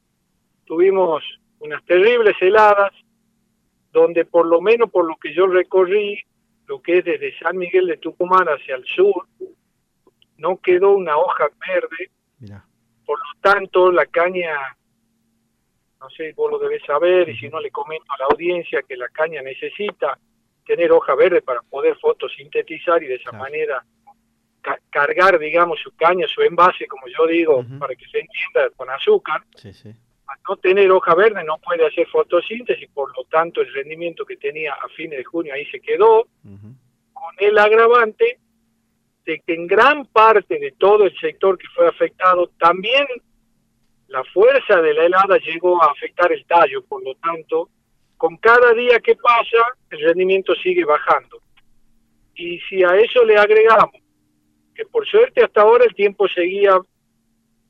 tuvimos 0.64 1.22
unas 1.60 1.84
terribles 1.84 2.34
heladas 2.40 2.92
donde 3.92 4.24
por 4.24 4.46
lo 4.46 4.60
menos 4.60 4.90
por 4.90 5.06
lo 5.06 5.16
que 5.16 5.34
yo 5.34 5.46
recorrí, 5.46 6.22
lo 6.66 6.80
que 6.80 6.98
es 6.98 7.04
desde 7.04 7.36
San 7.38 7.56
Miguel 7.56 7.86
de 7.86 7.96
Tucumán 7.96 8.46
hacia 8.46 8.76
el 8.76 8.84
sur, 8.84 9.26
no 10.38 10.58
quedó 10.58 10.92
una 10.92 11.16
hoja 11.16 11.48
verde. 11.66 12.10
Por 13.04 13.18
lo 13.18 13.40
tanto, 13.40 13.90
la 13.90 14.06
caña, 14.06 14.56
no 16.00 16.08
sé, 16.10 16.32
vos 16.32 16.50
lo 16.50 16.58
debes 16.58 16.82
saber, 16.84 17.28
y 17.28 17.36
si 17.36 17.48
no 17.48 17.60
le 17.60 17.70
comento 17.70 18.06
a 18.12 18.18
la 18.18 18.26
audiencia 18.26 18.82
que 18.82 18.96
la 18.96 19.08
caña 19.08 19.42
necesita 19.42 20.16
tener 20.64 20.92
hoja 20.92 21.16
verde 21.16 21.42
para 21.42 21.60
poder 21.62 21.96
fotosintetizar 21.98 23.02
y 23.02 23.08
de 23.08 23.16
esa 23.16 23.32
manera 23.32 23.84
cargar, 24.90 25.38
digamos, 25.38 25.80
su 25.80 25.90
caña, 25.96 26.28
su 26.28 26.42
envase, 26.42 26.86
como 26.86 27.08
yo 27.08 27.26
digo, 27.26 27.64
para 27.78 27.96
que 27.96 28.04
se 28.06 28.20
entienda, 28.20 28.70
con 28.76 28.88
azúcar. 28.90 29.42
Sí, 29.56 29.72
sí 29.72 29.92
no 30.48 30.56
tener 30.56 30.90
hoja 30.90 31.14
verde 31.14 31.44
no 31.44 31.58
puede 31.58 31.86
hacer 31.86 32.06
fotosíntesis, 32.08 32.88
por 32.90 33.16
lo 33.16 33.24
tanto 33.24 33.60
el 33.60 33.72
rendimiento 33.72 34.24
que 34.24 34.36
tenía 34.36 34.74
a 34.74 34.88
fines 34.88 35.18
de 35.18 35.24
junio 35.24 35.54
ahí 35.54 35.66
se 35.66 35.80
quedó, 35.80 36.26
con 36.42 37.34
el 37.38 37.58
agravante 37.58 38.38
de 39.24 39.40
que 39.40 39.54
en 39.54 39.66
gran 39.66 40.06
parte 40.06 40.58
de 40.58 40.72
todo 40.72 41.04
el 41.04 41.18
sector 41.18 41.58
que 41.58 41.66
fue 41.74 41.86
afectado, 41.86 42.50
también 42.58 43.06
la 44.08 44.24
fuerza 44.24 44.80
de 44.80 44.94
la 44.94 45.04
helada 45.04 45.38
llegó 45.38 45.82
a 45.82 45.92
afectar 45.92 46.32
el 46.32 46.44
tallo, 46.46 46.82
por 46.84 47.02
lo 47.04 47.14
tanto, 47.16 47.68
con 48.16 48.36
cada 48.38 48.72
día 48.74 48.98
que 49.00 49.14
pasa, 49.16 49.76
el 49.90 50.00
rendimiento 50.00 50.54
sigue 50.56 50.84
bajando. 50.84 51.40
Y 52.34 52.58
si 52.68 52.82
a 52.82 52.96
eso 52.96 53.24
le 53.24 53.36
agregamos 53.36 54.00
que 54.74 54.86
por 54.86 55.06
suerte 55.06 55.44
hasta 55.44 55.62
ahora 55.62 55.84
el 55.84 55.94
tiempo 55.94 56.26
seguía 56.28 56.78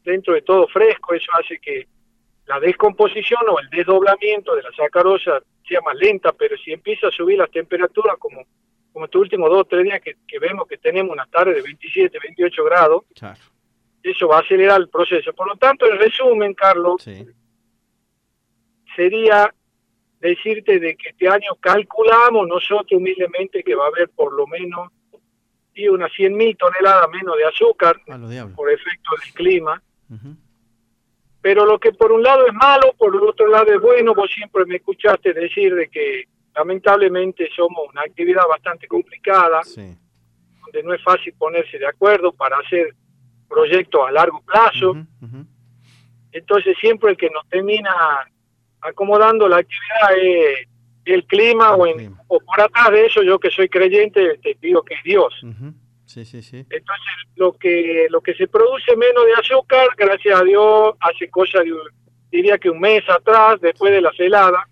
dentro 0.05 0.35
de 0.35 0.43
todo 0.43 0.69
fresco, 0.69 1.15
eso 1.15 1.31
hace 1.33 1.59
que 1.59 1.87
la 2.51 2.59
descomposición 2.59 3.43
o 3.49 3.61
el 3.61 3.71
desdoblamiento 3.71 4.57
de 4.57 4.63
la 4.63 4.73
sacarosa 4.73 5.41
sea 5.67 5.81
más 5.83 5.95
lenta, 5.97 6.33
pero 6.33 6.57
si 6.59 6.73
empieza 6.73 7.07
a 7.07 7.11
subir 7.13 7.39
las 7.39 7.51
temperaturas 7.51 8.17
como 8.19 8.45
como 8.93 9.05
estos 9.05 9.21
últimos 9.21 9.49
dos 9.51 9.61
o 9.61 9.65
tres 9.65 9.85
días 9.85 10.01
que, 10.03 10.39
vemos 10.41 10.67
que 10.67 10.77
tenemos 10.77 11.13
una 11.13 11.25
tarde 11.27 11.55
de 11.55 11.63
27, 11.63 12.19
28 12.21 12.65
grados, 12.65 13.05
eso 14.03 14.27
va 14.27 14.39
a 14.39 14.41
acelerar 14.41 14.81
el 14.81 14.89
proceso. 14.89 15.33
Por 15.33 15.47
lo 15.47 15.57
tanto, 15.57 15.87
en 15.87 15.97
resumen, 15.97 16.55
Carlos, 16.55 17.07
sería 18.97 19.55
decirte 20.19 20.81
de 20.81 20.97
que 20.97 21.11
este 21.11 21.29
año 21.29 21.55
calculamos 21.61 22.49
nosotros 22.49 22.93
humildemente 22.93 23.63
que 23.63 23.77
va 23.77 23.85
a 23.85 23.89
haber 23.89 24.09
por 24.09 24.33
lo 24.33 24.49
menos 24.49 24.91
y 25.73 25.89
unas 25.89 26.13
100 26.13 26.37
mil 26.37 26.57
toneladas 26.57 27.09
menos 27.11 27.37
de 27.37 27.45
azúcar 27.45 27.97
por 28.55 28.71
efecto 28.71 29.11
del 29.23 29.33
clima. 29.35 29.83
Pero 31.43 31.65
lo 31.65 31.79
que 31.79 31.93
por 31.93 32.13
un 32.13 32.23
lado 32.23 32.47
es 32.47 32.53
malo, 32.53 32.95
por 32.99 33.15
el 33.15 33.23
otro 33.23 33.49
lado 33.49 33.73
es 33.73 33.81
bueno, 33.81 34.15
vos 34.15 34.31
siempre 34.31 34.65
me 34.67 34.77
escuchaste 34.77 35.33
decir 35.33 35.75
de 35.75 35.89
que 35.89 36.25
lamentablemente 36.55 37.49
somos 37.57 37.89
una 37.91 38.03
actividad 38.03 38.43
bastante 38.49 38.87
complicada, 38.87 39.61
donde 39.75 40.83
no 40.85 40.93
es 40.93 41.03
fácil 41.03 41.33
ponerse 41.39 41.79
de 41.79 41.87
acuerdo 41.87 42.33
para 42.33 42.59
hacer 42.59 42.95
proyectos 43.49 44.01
a 44.07 44.13
largo 44.13 44.43
plazo. 44.43 44.97
Entonces 46.33 46.77
siempre 46.81 47.11
el 47.13 47.17
que 47.17 47.31
nos 47.31 47.49
termina 47.49 47.91
acomodando 48.81 49.49
la 49.49 49.59
actividad 49.59 50.17
es 50.19 50.69
el 51.07 51.25
clima 51.25 51.75
o, 51.75 51.87
en, 51.87 52.15
o 52.29 52.39
por 52.41 52.61
atrás 52.61 52.91
de 52.91 53.07
eso 53.07 53.23
yo 53.23 53.39
que 53.39 53.51
soy 53.51 53.69
creyente 53.69 54.39
te 54.39 54.57
digo 54.61 54.83
que 54.83 54.95
es 54.95 55.03
Dios. 55.03 55.35
Entonces 56.71 57.13
lo 57.37 57.53
que 57.53 58.07
lo 58.11 58.21
que 58.21 58.35
se 58.35 58.49
produce 58.49 58.97
menos 58.97 59.27
de 59.27 59.33
azúcar, 59.35 59.89
gracias 59.97 60.41
a 60.41 60.45
Dios, 60.45 60.95
hace 61.01 61.31
cosa 61.31 61.61
de 61.61 61.73
diría 62.31 62.59
que 62.59 62.71
un 62.71 62.81
mes 62.81 63.03
atrás, 63.09 63.61
después 63.61 63.93
de 63.93 64.01
la 64.01 64.13
celada, 64.13 64.69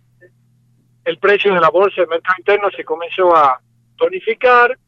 el 1.05 1.19
precio 1.19 1.55
de 1.55 1.61
la 1.61 1.71
bolsa 1.71 2.03
del 2.03 2.11
mercado 2.11 2.37
interno 2.39 2.71
se 2.71 2.85
comenzó 2.85 3.35
a 3.35 3.61
tonificar 3.97 4.79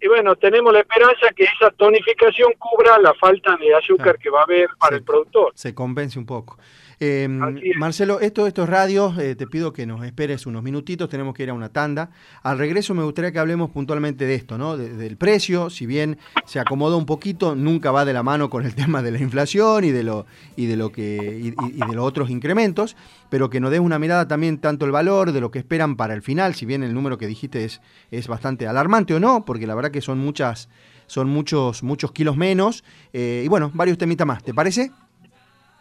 y 0.00 0.08
bueno, 0.08 0.36
tenemos 0.36 0.72
la 0.72 0.80
esperanza 0.80 1.32
que 1.34 1.44
esa 1.44 1.70
tonificación 1.70 2.52
cubra 2.58 2.98
la 2.98 3.14
falta 3.14 3.56
de 3.56 3.74
azúcar 3.74 4.18
que 4.18 4.28
va 4.28 4.40
a 4.40 4.44
haber 4.44 4.68
para 4.78 4.96
el 4.96 5.02
productor. 5.02 5.52
Se 5.54 5.74
convence 5.74 6.18
un 6.18 6.26
poco. 6.26 6.58
Eh, 6.98 7.28
Marcelo, 7.28 8.20
esto, 8.20 8.46
esto 8.46 8.62
es 8.62 8.68
radio, 8.70 9.14
eh, 9.20 9.34
te 9.34 9.46
pido 9.46 9.74
que 9.74 9.84
nos 9.84 10.02
esperes 10.04 10.46
unos 10.46 10.62
minutitos, 10.62 11.10
tenemos 11.10 11.34
que 11.34 11.42
ir 11.42 11.50
a 11.50 11.54
una 11.54 11.68
tanda. 11.68 12.10
Al 12.42 12.56
regreso 12.56 12.94
me 12.94 13.02
gustaría 13.02 13.32
que 13.32 13.38
hablemos 13.38 13.70
puntualmente 13.70 14.24
de 14.24 14.34
esto, 14.34 14.56
¿no? 14.56 14.78
del 14.78 15.16
precio, 15.18 15.68
si 15.68 15.84
bien 15.84 16.18
se 16.46 16.58
acomoda 16.58 16.96
un 16.96 17.04
poquito, 17.04 17.54
nunca 17.54 17.90
va 17.90 18.06
de 18.06 18.14
la 18.14 18.22
mano 18.22 18.48
con 18.48 18.64
el 18.64 18.74
tema 18.74 19.02
de 19.02 19.10
la 19.10 19.18
inflación 19.18 19.84
y 19.84 19.90
de 19.90 20.04
lo, 20.04 20.26
y 20.56 20.66
de 20.66 20.76
lo 20.76 20.90
que, 20.90 21.16
y, 21.42 21.50
de 21.50 21.94
los 21.94 22.06
otros 22.06 22.30
incrementos, 22.30 22.96
pero 23.28 23.50
que 23.50 23.60
nos 23.60 23.70
des 23.70 23.80
una 23.80 23.98
mirada 23.98 24.26
también 24.26 24.58
tanto 24.58 24.86
el 24.86 24.92
valor 24.92 25.32
de 25.32 25.40
lo 25.40 25.50
que 25.50 25.58
esperan 25.58 25.96
para 25.96 26.14
el 26.14 26.22
final, 26.22 26.54
si 26.54 26.64
bien 26.64 26.82
el 26.82 26.94
número 26.94 27.18
que 27.18 27.26
dijiste 27.26 27.64
es, 27.64 27.82
es 28.10 28.26
bastante 28.26 28.66
alarmante 28.66 29.12
o 29.14 29.20
no, 29.20 29.44
porque 29.44 29.66
la 29.66 29.74
verdad 29.74 29.90
que 29.90 30.00
son 30.00 30.18
muchas, 30.18 30.70
son 31.06 31.28
muchos, 31.28 31.82
muchos 31.82 32.12
kilos 32.12 32.38
menos, 32.38 32.84
eh, 33.12 33.42
y 33.44 33.48
bueno, 33.48 33.70
varios 33.74 33.98
temitas 33.98 34.26
más, 34.26 34.42
¿te 34.42 34.54
parece? 34.54 34.92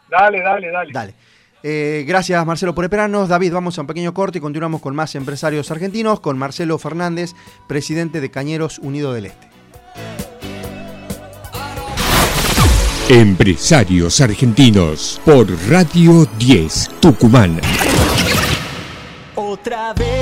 Dale, 0.09 0.41
dale, 0.41 0.71
dale. 0.71 0.91
Dale. 0.93 1.13
Eh, 1.67 2.05
gracias 2.07 2.45
Marcelo 2.45 2.75
por 2.75 2.83
esperarnos. 2.83 3.27
David, 3.27 3.51
vamos 3.53 3.77
a 3.77 3.81
un 3.81 3.87
pequeño 3.87 4.13
corte 4.13 4.37
y 4.37 4.41
continuamos 4.41 4.81
con 4.81 4.95
más 4.95 5.15
empresarios 5.15 5.71
argentinos, 5.71 6.19
con 6.19 6.37
Marcelo 6.37 6.77
Fernández, 6.77 7.33
presidente 7.67 8.21
de 8.21 8.29
Cañeros 8.29 8.77
Unido 8.79 9.13
del 9.13 9.27
Este. 9.27 9.47
Empresarios 13.09 14.19
argentinos 14.21 15.21
por 15.25 15.47
Radio 15.69 16.25
10 16.37 16.89
Tucumán. 16.99 17.61
Otra 19.35 19.93
vez 19.93 20.14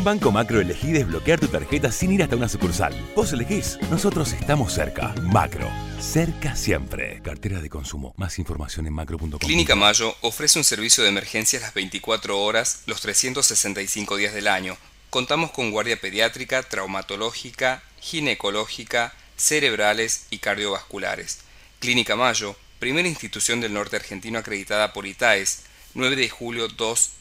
Con 0.00 0.04
Banco 0.06 0.32
Macro 0.32 0.62
elegí 0.62 0.92
desbloquear 0.92 1.38
tu 1.38 1.48
tarjeta 1.48 1.92
sin 1.92 2.10
ir 2.12 2.22
hasta 2.22 2.34
una 2.34 2.48
sucursal. 2.48 2.94
Vos 3.14 3.34
elegís, 3.34 3.76
nosotros 3.90 4.32
estamos 4.32 4.72
cerca. 4.72 5.14
Macro, 5.24 5.70
cerca 6.00 6.56
siempre. 6.56 7.20
Cartera 7.22 7.60
de 7.60 7.68
consumo. 7.68 8.14
Más 8.16 8.38
información 8.38 8.86
en 8.86 8.94
macro.com. 8.94 9.38
Clínica 9.40 9.76
Mayo 9.76 10.16
ofrece 10.22 10.58
un 10.58 10.64
servicio 10.64 11.04
de 11.04 11.10
emergencias 11.10 11.60
las 11.60 11.74
24 11.74 12.40
horas, 12.40 12.80
los 12.86 13.02
365 13.02 14.16
días 14.16 14.32
del 14.32 14.48
año. 14.48 14.78
Contamos 15.10 15.50
con 15.50 15.70
guardia 15.70 16.00
pediátrica, 16.00 16.62
traumatológica, 16.62 17.82
ginecológica, 18.00 19.12
cerebrales 19.36 20.28
y 20.30 20.38
cardiovasculares. 20.38 21.40
Clínica 21.78 22.16
Mayo, 22.16 22.56
primera 22.78 23.06
institución 23.06 23.60
del 23.60 23.74
norte 23.74 23.96
argentino 23.96 24.38
acreditada 24.38 24.94
por 24.94 25.04
ITAES 25.04 25.64
9 25.92 26.16
de 26.16 26.28
julio 26.28 26.68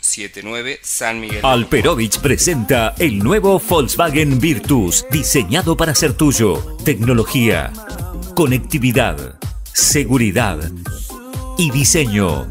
279 0.10 0.80
San 0.82 1.20
Miguel. 1.20 1.42
Alperovich 1.44 2.20
presenta 2.20 2.96
el 2.98 3.20
nuevo 3.20 3.60
Volkswagen 3.60 4.40
Virtus, 4.40 5.06
diseñado 5.12 5.78
para 5.78 5.94
ser 5.94 6.14
tuyo. 6.14 6.78
Tecnología, 6.84 7.72
conectividad, 8.36 9.38
seguridad 9.72 10.72
y 11.60 11.70
diseño. 11.70 12.48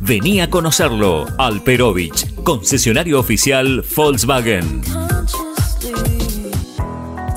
Vení 0.00 0.40
a 0.40 0.50
conocerlo. 0.50 1.26
Alperovich, 1.38 2.34
concesionario 2.42 3.18
oficial 3.18 3.82
Volkswagen. 3.96 4.82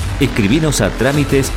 Escribinos 0.21 0.81
a 0.81 0.91
trámites 0.91 1.51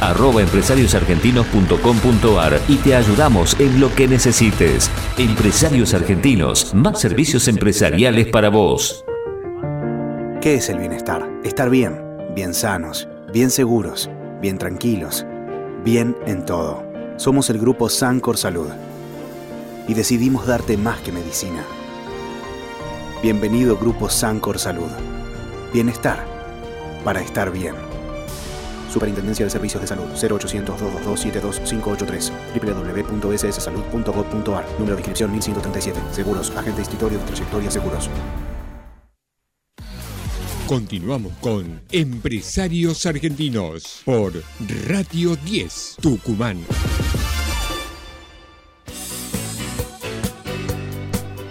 y 2.66 2.76
te 2.76 2.94
ayudamos 2.94 3.60
en 3.60 3.78
lo 3.78 3.94
que 3.94 4.08
necesites. 4.08 4.90
Empresarios 5.18 5.92
Argentinos, 5.92 6.72
más 6.72 6.98
servicios 6.98 7.46
empresariales 7.46 8.26
para 8.28 8.48
vos. 8.48 9.04
¿Qué 10.40 10.54
es 10.54 10.70
el 10.70 10.78
bienestar? 10.78 11.30
Estar 11.44 11.68
bien, 11.68 12.00
bien 12.34 12.54
sanos, 12.54 13.06
bien 13.34 13.50
seguros, 13.50 14.08
bien 14.40 14.56
tranquilos, 14.56 15.26
bien 15.84 16.16
en 16.24 16.46
todo. 16.46 16.82
Somos 17.18 17.50
el 17.50 17.58
grupo 17.58 17.90
Sancor 17.90 18.38
Salud 18.38 18.70
y 19.86 19.92
decidimos 19.92 20.46
darte 20.46 20.78
más 20.78 21.00
que 21.00 21.12
medicina. 21.12 21.62
Bienvenido 23.22 23.76
Grupo 23.76 24.08
Sancor 24.08 24.58
Salud. 24.58 24.90
Bienestar 25.74 26.24
para 27.04 27.20
estar 27.20 27.52
bien. 27.52 27.93
Superintendencia 28.94 29.44
de 29.44 29.50
Servicios 29.50 29.82
de 29.82 29.88
Salud 29.88 30.04
0800 30.04 30.78
222 30.78 31.20
72583 31.20 32.32
www.sssalud.gov.ar 32.54 34.64
Número 34.78 34.94
de 34.94 35.00
inscripción 35.00 35.32
1137 35.32 36.00
Seguros, 36.12 36.52
agente 36.56 36.80
institutorio 36.80 37.18
de 37.18 37.24
trayectoria 37.24 37.70
seguros. 37.72 38.08
Continuamos 40.68 41.32
con 41.40 41.80
Empresarios 41.90 43.04
Argentinos 43.04 44.02
por 44.04 44.32
Radio 44.86 45.34
10 45.44 45.96
Tucumán. 46.00 46.64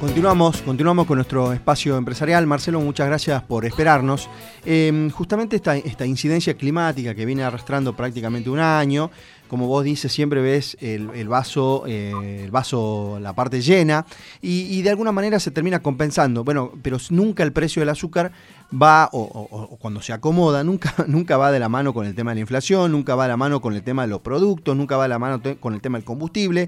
Continuamos, 0.04 0.62
continuamos 0.64 1.08
con 1.08 1.16
nuestro 1.16 1.54
espacio 1.54 1.96
empresarial. 1.96 2.46
Marcelo, 2.46 2.82
muchas 2.82 3.08
gracias 3.08 3.42
por 3.42 3.66
esperarnos. 3.66 4.30
Eh, 4.66 5.10
justamente 5.14 5.56
esta, 5.56 6.06
incidencia 6.06 6.56
climática 6.56 7.16
que 7.16 7.26
viene 7.26 7.42
arrastrando 7.42 7.96
prácticamente 7.96 8.50
un 8.50 8.60
año, 8.60 9.12
como 9.48 9.68
vos 9.68 9.86
dices, 9.86 10.12
siempre 10.12 10.42
ves 10.42 10.76
el, 10.82 11.08
vaso, 11.30 11.86
eh, 11.88 12.42
el 12.44 12.52
vaso, 12.52 13.18
la 13.22 13.32
parte 13.34 13.62
llena, 13.62 14.06
y, 14.42 14.82
de 14.82 14.90
alguna 14.90 15.14
manera 15.14 15.40
se 15.40 15.52
termina 15.52 15.80
compensando. 15.80 16.44
Bueno, 16.44 16.74
pero 16.82 16.98
nunca 17.10 17.44
el 17.44 17.54
precio 17.54 17.80
del 17.80 17.90
azúcar 17.90 18.34
va, 18.74 19.08
o, 19.14 19.22
o, 19.22 19.62
o, 19.64 19.78
cuando 19.78 20.02
se 20.02 20.12
acomoda, 20.12 20.66
nunca, 20.66 20.94
nunca 21.08 21.38
va 21.38 21.50
de 21.50 21.60
la 21.60 21.70
mano 21.70 21.94
con 21.94 22.06
el 22.06 22.14
tema 22.14 22.32
de 22.32 22.36
la 22.36 22.42
inflación, 22.42 22.92
nunca 22.92 23.16
va 23.16 23.24
de 23.24 23.30
la 23.30 23.38
mano 23.38 23.62
con 23.62 23.74
el 23.74 23.84
tema 23.84 24.02
de 24.02 24.10
los 24.10 24.20
productos, 24.20 24.76
nunca 24.76 24.98
va 24.98 25.04
de 25.04 25.10
la 25.10 25.20
mano 25.20 25.42
con 25.62 25.74
el 25.74 25.80
tema 25.80 25.98
del 25.98 26.04
combustible 26.04 26.68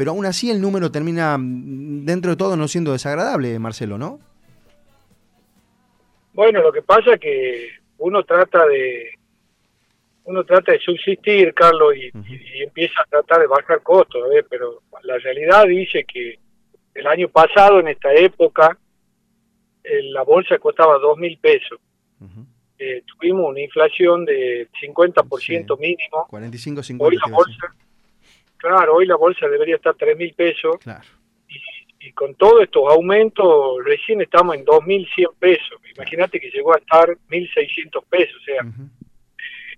pero 0.00 0.12
aún 0.12 0.24
así 0.24 0.50
el 0.50 0.62
número 0.62 0.90
termina 0.90 1.36
mm, 1.36 2.06
dentro 2.06 2.30
de 2.30 2.38
todo 2.38 2.56
no 2.56 2.66
siendo 2.68 2.92
desagradable, 2.92 3.58
Marcelo, 3.58 3.98
¿no? 3.98 4.18
Bueno, 6.32 6.62
lo 6.62 6.72
que 6.72 6.80
pasa 6.80 7.12
es 7.12 7.20
que 7.20 7.68
uno 7.98 8.22
trata 8.22 8.64
de 8.64 9.10
uno 10.24 10.42
trata 10.44 10.72
de 10.72 10.78
subsistir, 10.78 11.52
Carlos, 11.52 11.94
y, 11.94 12.08
uh 12.16 12.18
-huh. 12.18 12.30
y, 12.30 12.60
y 12.60 12.62
empieza 12.62 13.02
a 13.02 13.04
tratar 13.10 13.40
de 13.40 13.46
bajar 13.46 13.82
costos, 13.82 14.22
¿eh? 14.34 14.42
pero 14.48 14.80
la 15.02 15.18
realidad 15.18 15.66
dice 15.66 16.06
que 16.10 16.38
el 16.94 17.06
año 17.06 17.28
pasado, 17.28 17.78
en 17.80 17.88
esta 17.88 18.10
época, 18.14 18.78
eh, 19.84 20.02
la 20.04 20.22
bolsa 20.22 20.56
costaba 20.56 20.96
dos 20.96 21.18
mil 21.18 21.36
pesos. 21.36 21.78
Uh 22.20 22.24
-huh. 22.24 22.46
eh, 22.78 23.02
tuvimos 23.04 23.50
una 23.50 23.60
inflación 23.60 24.24
de 24.24 24.66
50% 24.80 25.76
sí. 25.76 25.82
mínimo. 25.82 26.26
45, 26.30 26.82
50. 26.82 27.04
Hoy 27.04 27.16
la 27.16 27.36
bolsa, 27.36 27.74
Claro, 28.60 28.96
hoy 28.96 29.06
la 29.06 29.16
bolsa 29.16 29.48
debería 29.48 29.76
estar 29.76 29.94
tres 29.94 30.16
mil 30.16 30.34
pesos. 30.34 30.76
Claro. 30.82 31.00
Y, 31.48 32.08
y, 32.08 32.12
con 32.12 32.34
todos 32.34 32.62
estos 32.62 32.84
aumentos, 32.92 33.82
recién 33.84 34.20
estamos 34.20 34.54
en 34.54 34.66
2.100 34.66 35.34
pesos. 35.38 35.80
Imagínate 35.96 36.38
que 36.38 36.50
llegó 36.50 36.74
a 36.74 36.78
estar 36.78 37.08
1.600 37.30 38.04
pesos. 38.08 38.36
O 38.36 38.44
sea, 38.44 38.62
uh 38.62 38.68
-huh. 38.68 38.88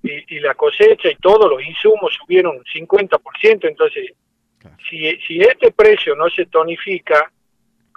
y, 0.02 0.36
y, 0.36 0.40
la 0.40 0.54
cosecha 0.54 1.08
y 1.08 1.14
todos 1.16 1.48
los 1.48 1.64
insumos 1.64 2.12
subieron 2.14 2.56
un 2.56 2.64
50%. 2.64 3.68
Entonces, 3.68 4.12
claro. 4.58 4.76
si, 4.90 5.16
si 5.26 5.40
este 5.40 5.70
precio 5.70 6.16
no 6.16 6.28
se 6.28 6.46
tonifica, 6.46 7.30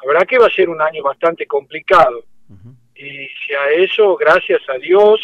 habrá 0.04 0.24
que 0.26 0.38
va 0.38 0.46
a 0.48 0.52
ser 0.52 0.70
un 0.70 0.82
año 0.82 1.02
bastante 1.02 1.48
complicado. 1.48 2.24
Uh 2.50 2.54
-huh. 2.54 2.76
Y 2.96 3.28
si 3.28 3.54
a 3.54 3.72
eso, 3.72 4.16
gracias 4.16 4.62
a 4.70 4.78
Dios, 4.78 5.20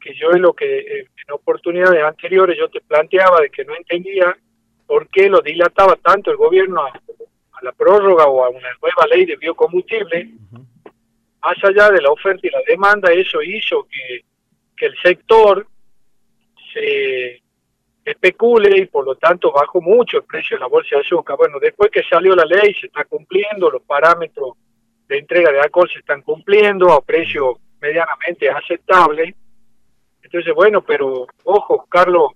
que 0.00 0.14
yo 0.14 0.30
es 0.30 0.40
lo 0.40 0.52
que 0.52 0.78
eh, 0.78 1.00
en 1.00 1.34
oportunidades 1.34 2.02
anteriores 2.02 2.56
yo 2.58 2.68
te 2.68 2.80
planteaba 2.80 3.40
de 3.40 3.50
que 3.50 3.64
no 3.64 3.74
entendía 3.74 4.36
por 4.92 5.08
qué 5.08 5.26
lo 5.30 5.40
dilataba 5.40 5.96
tanto 5.96 6.30
el 6.30 6.36
gobierno 6.36 6.82
a, 6.82 6.88
a 6.88 7.58
la 7.62 7.72
prórroga 7.72 8.26
o 8.26 8.44
a 8.44 8.50
una 8.50 8.68
nueva 8.82 9.06
ley 9.10 9.24
de 9.24 9.36
biocombustible, 9.36 10.28
uh 10.28 10.58
-huh. 10.58 10.92
más 11.42 11.64
allá 11.64 11.88
de 11.88 12.02
la 12.02 12.10
oferta 12.10 12.46
y 12.46 12.50
la 12.50 12.60
demanda, 12.68 13.10
eso 13.10 13.40
hizo 13.40 13.88
que, 13.90 14.22
que 14.76 14.86
el 14.90 14.94
sector 15.02 15.66
se 16.74 17.40
especule 18.04 18.80
y 18.82 18.84
por 18.84 19.06
lo 19.06 19.14
tanto 19.14 19.50
bajó 19.50 19.80
mucho 19.80 20.18
el 20.18 20.24
precio 20.24 20.58
de 20.58 20.60
la 20.60 20.66
bolsa 20.66 20.96
de 20.96 21.00
azúcar. 21.00 21.38
Bueno, 21.38 21.58
después 21.58 21.90
que 21.90 22.02
salió 22.02 22.36
la 22.36 22.44
ley 22.44 22.74
se 22.74 22.88
está 22.88 23.04
cumpliendo, 23.06 23.70
los 23.70 23.82
parámetros 23.94 24.58
de 25.08 25.16
entrega 25.20 25.50
de 25.52 25.60
alcohol 25.60 25.88
se 25.90 26.00
están 26.00 26.20
cumpliendo 26.20 26.92
a 26.92 27.00
precio 27.00 27.58
medianamente 27.80 28.50
aceptable. 28.50 29.34
Entonces, 30.22 30.54
bueno, 30.54 30.82
pero 30.82 31.26
ojo, 31.44 31.86
Carlos, 31.88 32.32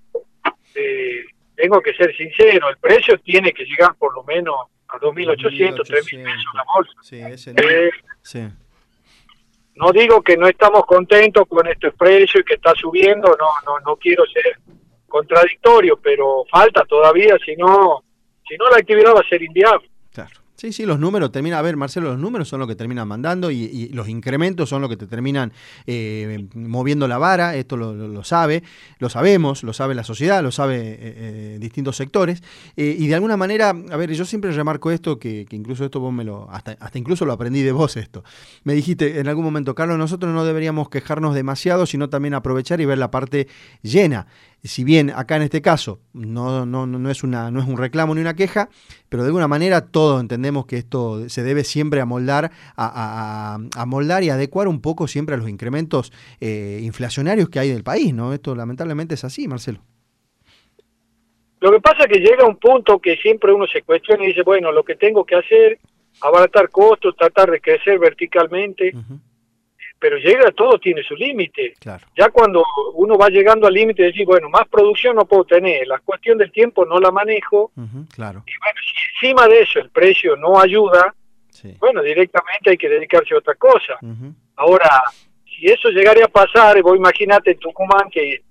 eh, 0.74 1.22
tengo 1.56 1.80
que 1.80 1.94
ser 1.94 2.14
sincero, 2.16 2.68
el 2.68 2.76
precio 2.76 3.18
tiene 3.18 3.52
que 3.52 3.64
llegar 3.64 3.94
por 3.96 4.14
lo 4.14 4.22
menos 4.24 4.54
a 4.88 4.98
2.800, 4.98 5.78
3.000 5.78 6.24
pesos 6.24 6.54
la 6.54 6.64
bolsa. 6.74 6.92
Sí, 7.02 7.20
ese 7.20 7.54
eh, 7.56 7.90
sí. 8.22 8.46
No 9.74 9.90
digo 9.92 10.22
que 10.22 10.36
no 10.36 10.46
estamos 10.46 10.86
contentos 10.86 11.44
con 11.48 11.66
este 11.66 11.90
precio 11.92 12.40
y 12.40 12.44
que 12.44 12.54
está 12.54 12.74
subiendo, 12.74 13.28
no, 13.28 13.48
no, 13.66 13.80
no 13.80 13.96
quiero 13.96 14.24
ser 14.26 14.58
contradictorio, 15.06 15.98
pero 15.98 16.44
falta 16.50 16.84
todavía, 16.84 17.36
si 17.44 17.56
no, 17.56 18.02
si 18.48 18.56
no 18.56 18.68
la 18.70 18.78
actividad 18.78 19.14
va 19.14 19.20
a 19.20 19.28
ser 19.28 19.42
inviable. 19.42 19.88
Sí, 20.56 20.72
sí, 20.72 20.86
los 20.86 20.98
números 20.98 21.32
terminan, 21.32 21.58
a 21.58 21.62
ver, 21.62 21.76
Marcelo, 21.76 22.08
los 22.08 22.18
números 22.18 22.48
son 22.48 22.60
lo 22.60 22.66
que 22.66 22.74
terminan 22.74 23.06
mandando 23.06 23.50
y, 23.50 23.90
los 23.92 24.08
incrementos 24.08 24.70
son 24.70 24.80
lo 24.80 24.88
que 24.88 24.96
te 24.96 25.06
terminan 25.06 25.52
eh, 25.86 26.48
moviendo 26.54 27.06
la 27.06 27.18
vara, 27.18 27.56
esto 27.56 27.76
lo, 27.76 28.24
sabe, 28.24 28.62
lo 28.98 29.10
sabemos, 29.10 29.62
lo 29.62 29.74
sabe 29.74 29.94
la 29.94 30.02
sociedad, 30.02 30.42
lo 30.42 30.50
sabe 30.50 30.78
eh, 30.78 30.96
eh, 31.00 31.58
distintos 31.60 31.96
sectores, 31.96 32.42
y 32.74 33.06
de 33.06 33.14
alguna 33.14 33.36
manera, 33.36 33.68
a 33.68 33.96
ver, 33.96 34.12
yo 34.12 34.24
siempre 34.24 34.50
remarco 34.50 34.90
esto, 34.90 35.18
que, 35.18 35.44
que, 35.46 35.56
incluso 35.56 35.84
esto 35.84 36.00
vos 36.00 36.12
me 36.12 36.24
lo, 36.24 36.50
hasta, 36.50 36.72
hasta 36.80 36.98
incluso 36.98 37.26
lo 37.26 37.34
aprendí 37.34 37.62
de 37.62 37.72
vos 37.72 37.98
esto, 37.98 38.24
me 38.64 38.72
dijiste 38.72 39.20
en 39.20 39.28
algún 39.28 39.44
momento, 39.44 39.74
Carlos, 39.74 39.98
nosotros 39.98 40.32
no 40.32 40.46
deberíamos 40.46 40.88
quejarnos 40.88 41.34
demasiado, 41.34 41.84
sino 41.84 42.08
también 42.08 42.32
aprovechar 42.32 42.80
y 42.80 42.86
ver 42.86 42.96
la 42.96 43.10
parte 43.10 43.46
llena, 43.82 44.26
si 44.62 44.84
bien 44.84 45.10
acá 45.10 45.36
en 45.36 45.42
este 45.42 45.62
caso 45.62 46.00
no, 46.12 46.66
no, 46.66 46.86
no, 46.86 47.10
es 47.10 47.22
una, 47.22 47.50
no 47.50 47.60
es 47.60 47.66
un 47.66 47.76
reclamo 47.76 48.14
ni 48.14 48.20
una 48.20 48.34
queja, 48.34 48.68
pero 49.08 49.22
de 49.22 49.28
alguna 49.28 49.48
manera 49.48 49.86
todos 49.86 50.20
entendemos 50.20 50.66
que 50.66 50.76
esto 50.76 51.28
se 51.28 51.42
debe 51.42 51.64
siempre 51.64 52.00
amoldar, 52.00 52.50
a, 52.76 53.54
a, 53.56 53.80
a 53.80 53.86
moldar 53.86 54.22
y 54.22 54.30
adecuar 54.30 54.68
un 54.68 54.80
poco 54.80 55.06
siempre 55.06 55.34
a 55.34 55.38
los 55.38 55.48
incrementos 55.48 56.12
eh, 56.40 56.80
inflacionarios 56.82 57.48
que 57.48 57.58
hay 57.58 57.70
del 57.70 57.84
país, 57.84 58.12
¿no? 58.12 58.32
Esto 58.32 58.54
lamentablemente 58.54 59.14
es 59.14 59.24
así, 59.24 59.46
Marcelo. 59.48 59.80
Lo 61.60 61.72
que 61.72 61.80
pasa 61.80 62.04
es 62.04 62.08
que 62.08 62.20
llega 62.20 62.46
un 62.46 62.56
punto 62.56 62.98
que 62.98 63.16
siempre 63.16 63.52
uno 63.52 63.66
se 63.66 63.82
cuestiona 63.82 64.24
y 64.24 64.28
dice, 64.28 64.42
bueno, 64.42 64.72
lo 64.72 64.84
que 64.84 64.94
tengo 64.94 65.24
que 65.24 65.36
hacer, 65.36 65.78
abaratar 66.20 66.70
costos, 66.70 67.16
tratar 67.16 67.50
de 67.50 67.60
crecer 67.60 67.98
verticalmente, 67.98 68.92
uh 68.94 68.98
-huh 68.98 69.20
pero 69.98 70.18
llega, 70.18 70.50
todo 70.52 70.78
tiene 70.78 71.02
su 71.02 71.14
límite. 71.14 71.74
Claro. 71.80 72.06
Ya 72.16 72.28
cuando 72.30 72.62
uno 72.94 73.16
va 73.16 73.28
llegando 73.28 73.66
al 73.66 73.74
límite 73.74 74.02
de 74.02 74.08
decir, 74.08 74.26
bueno, 74.26 74.48
más 74.48 74.68
producción 74.68 75.16
no 75.16 75.24
puedo 75.24 75.44
tener, 75.44 75.86
la 75.86 75.98
cuestión 76.00 76.38
del 76.38 76.52
tiempo 76.52 76.84
no 76.84 76.98
la 76.98 77.10
manejo, 77.10 77.70
uh 77.74 77.80
-huh, 77.80 78.14
claro. 78.14 78.44
y 78.46 78.52
bueno, 78.58 78.80
si 78.84 79.26
encima 79.26 79.48
de 79.48 79.62
eso 79.62 79.78
el 79.80 79.90
precio 79.90 80.36
no 80.36 80.60
ayuda, 80.60 81.14
bueno, 81.78 82.02
directamente 82.02 82.70
hay 82.70 82.76
que 82.76 82.88
dedicarse 82.88 83.34
a 83.34 83.38
otra 83.38 83.54
cosa. 83.54 83.98
Ahora, 84.56 85.02
si 85.44 85.66
eso 85.66 85.88
llegaría 85.88 86.26
a 86.26 86.28
pasar, 86.28 86.80
vos 86.82 86.96
imaginate 86.96 87.52
en 87.52 87.58
Tucumán 87.58 88.10
que 88.10 88.42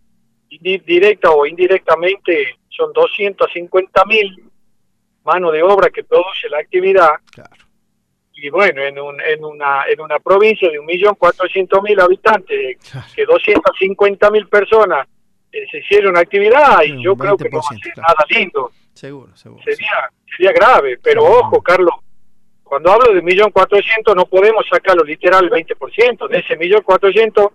directa 0.49 1.29
o 1.31 1.45
indirectamente 1.45 2.55
son 2.69 2.91
250 2.93 4.05
mil 4.05 4.43
manos 5.23 5.53
de 5.53 5.63
obra 5.63 5.89
que 5.89 6.03
produce 6.03 6.49
la 6.49 6.59
actividad. 6.59 7.11
Y 8.35 8.49
bueno, 8.49 8.81
en, 8.81 8.99
un, 8.99 9.19
en, 9.21 9.43
una, 9.43 9.85
en 9.87 10.01
una 10.01 10.19
provincia 10.19 10.69
de 10.69 10.79
1.400.000 10.79 12.01
habitantes, 12.01 12.77
que 13.15 13.25
250.000 13.25 14.49
personas 14.49 15.07
eh, 15.51 15.65
se 15.71 15.77
hicieron 15.79 16.17
actividad, 16.17 16.83
y 16.83 17.01
yo 17.01 17.15
creo 17.15 17.37
que 17.37 17.49
no 17.49 17.59
va 17.59 17.69
a 17.71 17.77
ser 17.77 17.97
nada 17.97 18.25
lindo. 18.29 18.71
Seguro, 18.93 19.35
seguro. 19.35 19.63
Sería, 19.63 20.09
sería 20.35 20.51
grave, 20.51 20.99
pero 21.01 21.23
ojo, 21.23 21.61
Carlos, 21.61 21.95
cuando 22.63 22.91
hablo 22.91 23.13
de 23.13 23.23
1.400.000 23.23 24.15
no 24.15 24.25
podemos 24.25 24.65
sacarlo 24.69 25.03
literal 25.03 25.45
el 25.45 25.51
20%. 25.51 26.27
De 26.27 26.39
ese 26.39 26.57
1.400.000, 26.59 27.51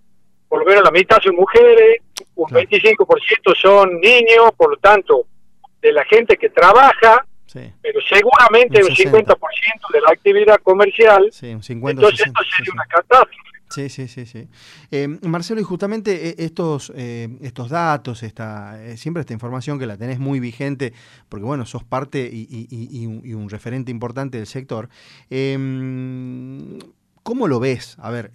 por 0.48 0.58
lo 0.60 0.64
menos 0.64 0.82
la 0.82 0.90
mitad 0.90 1.18
son 1.22 1.36
mujeres, 1.36 2.00
un 2.36 2.48
25% 2.48 3.54
son 3.54 4.00
niños, 4.00 4.50
por 4.56 4.70
lo 4.70 4.76
tanto, 4.78 5.26
de 5.80 5.92
la 5.92 6.04
gente 6.04 6.36
que 6.36 6.50
trabaja, 6.50 7.26
pero 7.52 8.00
seguramente 8.08 8.82
un, 8.82 8.90
50% 8.90 9.36
de 9.92 10.00
la 10.00 10.10
actividad 10.10 10.58
comercial, 10.62 11.28
sí, 11.32 11.54
un 11.54 11.62
50, 11.62 12.00
entonces 12.00 12.26
esto 12.26 12.42
sería 12.56 12.72
una 12.72 12.84
catástrofe. 12.86 13.50
Sí, 13.70 13.88
sí, 13.88 14.08
sí, 14.08 14.26
sí. 14.26 14.48
Eh, 14.90 15.06
Marcelo, 15.22 15.60
y 15.60 15.64
justamente 15.64 16.30
eh, 16.30 16.34
estos, 16.38 16.92
eh, 16.96 17.28
estos 17.40 17.70
datos, 17.70 18.24
esta, 18.24 18.96
siempre 18.96 19.20
esta 19.20 19.32
información 19.32 19.78
que 19.78 19.86
la 19.86 19.96
tenés 19.96 20.18
muy 20.18 20.40
vigente, 20.40 20.92
porque 21.28 21.44
bueno, 21.44 21.64
sos 21.66 21.84
parte 21.84 22.28
y, 22.32 23.06
un, 23.06 23.48
referente 23.48 23.92
importante 23.92 24.38
del 24.38 24.48
sector. 24.48 24.88
¿Cómo 27.22 27.48
lo 27.48 27.60
ves? 27.60 27.96
A 28.00 28.10
ver, 28.10 28.30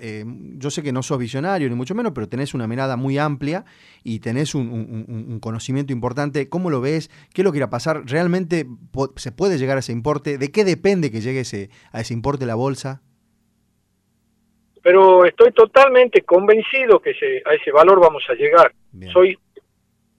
yo 0.58 0.70
sé 0.70 0.84
que 0.84 0.92
no 0.92 1.02
sos 1.02 1.18
visionario 1.18 1.68
ni 1.70 1.76
mucho 1.76 1.96
menos, 1.96 2.12
pero 2.14 2.30
tenés 2.30 2.54
una 2.54 2.68
mirada 2.68 2.98
muy 2.98 3.18
amplia 3.18 3.66
y 4.04 4.20
tenés 4.20 4.54
un, 4.54 5.40
conocimiento 5.42 5.92
importante. 5.92 6.50
¿Cómo 6.50 6.70
lo 6.70 6.82
ves? 6.82 7.10
¿Qué 7.34 7.42
es 7.42 7.46
lo 7.46 7.52
que 7.52 7.58
irá 7.58 7.66
a 7.66 7.70
pasar? 7.72 8.04
¿Realmente 8.06 8.68
se 9.16 9.32
puede 9.32 9.58
llegar 9.58 9.78
a 9.78 9.80
ese 9.80 9.92
importe? 9.92 10.38
¿De 10.38 10.52
qué 10.52 10.64
depende 10.64 11.12
que 11.12 11.22
llegue 11.22 11.42
ese, 11.42 11.70
a 11.92 12.02
ese 12.02 12.14
importe 12.14 12.46
la 12.46 12.56
bolsa? 12.56 13.02
pero 14.86 15.26
estoy 15.26 15.52
totalmente 15.52 16.22
convencido 16.22 17.00
que 17.00 17.10
a 17.44 17.54
ese 17.56 17.72
valor 17.72 18.00
vamos 18.00 18.24
a 18.30 18.36
llegar. 18.36 18.72
Soy, 19.12 19.36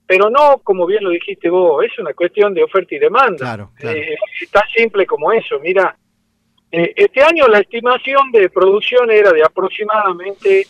pero 0.05 0.29
no 0.29 0.57
como 0.61 0.85
bien 0.85 1.05
lo 1.05 1.09
dijiste 1.09 1.49
vos, 1.49 1.85
es 1.85 1.97
una 1.99 2.13
cuestión 2.13 2.53
de 2.53 2.63
oferta 2.63 2.93
y 2.93 2.99
demanda. 2.99 3.37
Claro, 3.37 3.71
eh, 3.79 4.17
es 4.41 4.51
tan 4.51 4.67
simple 4.75 5.05
como 5.05 5.31
eso. 5.31 5.57
Mira, 5.61 5.97
eh, 6.71 6.93
este 6.95 7.23
año 7.23 7.47
la 7.47 7.59
estimación 7.59 8.31
de 8.31 8.49
producción 8.49 9.09
era 9.11 9.31
de 9.31 9.43
aproximadamente, 9.43 10.67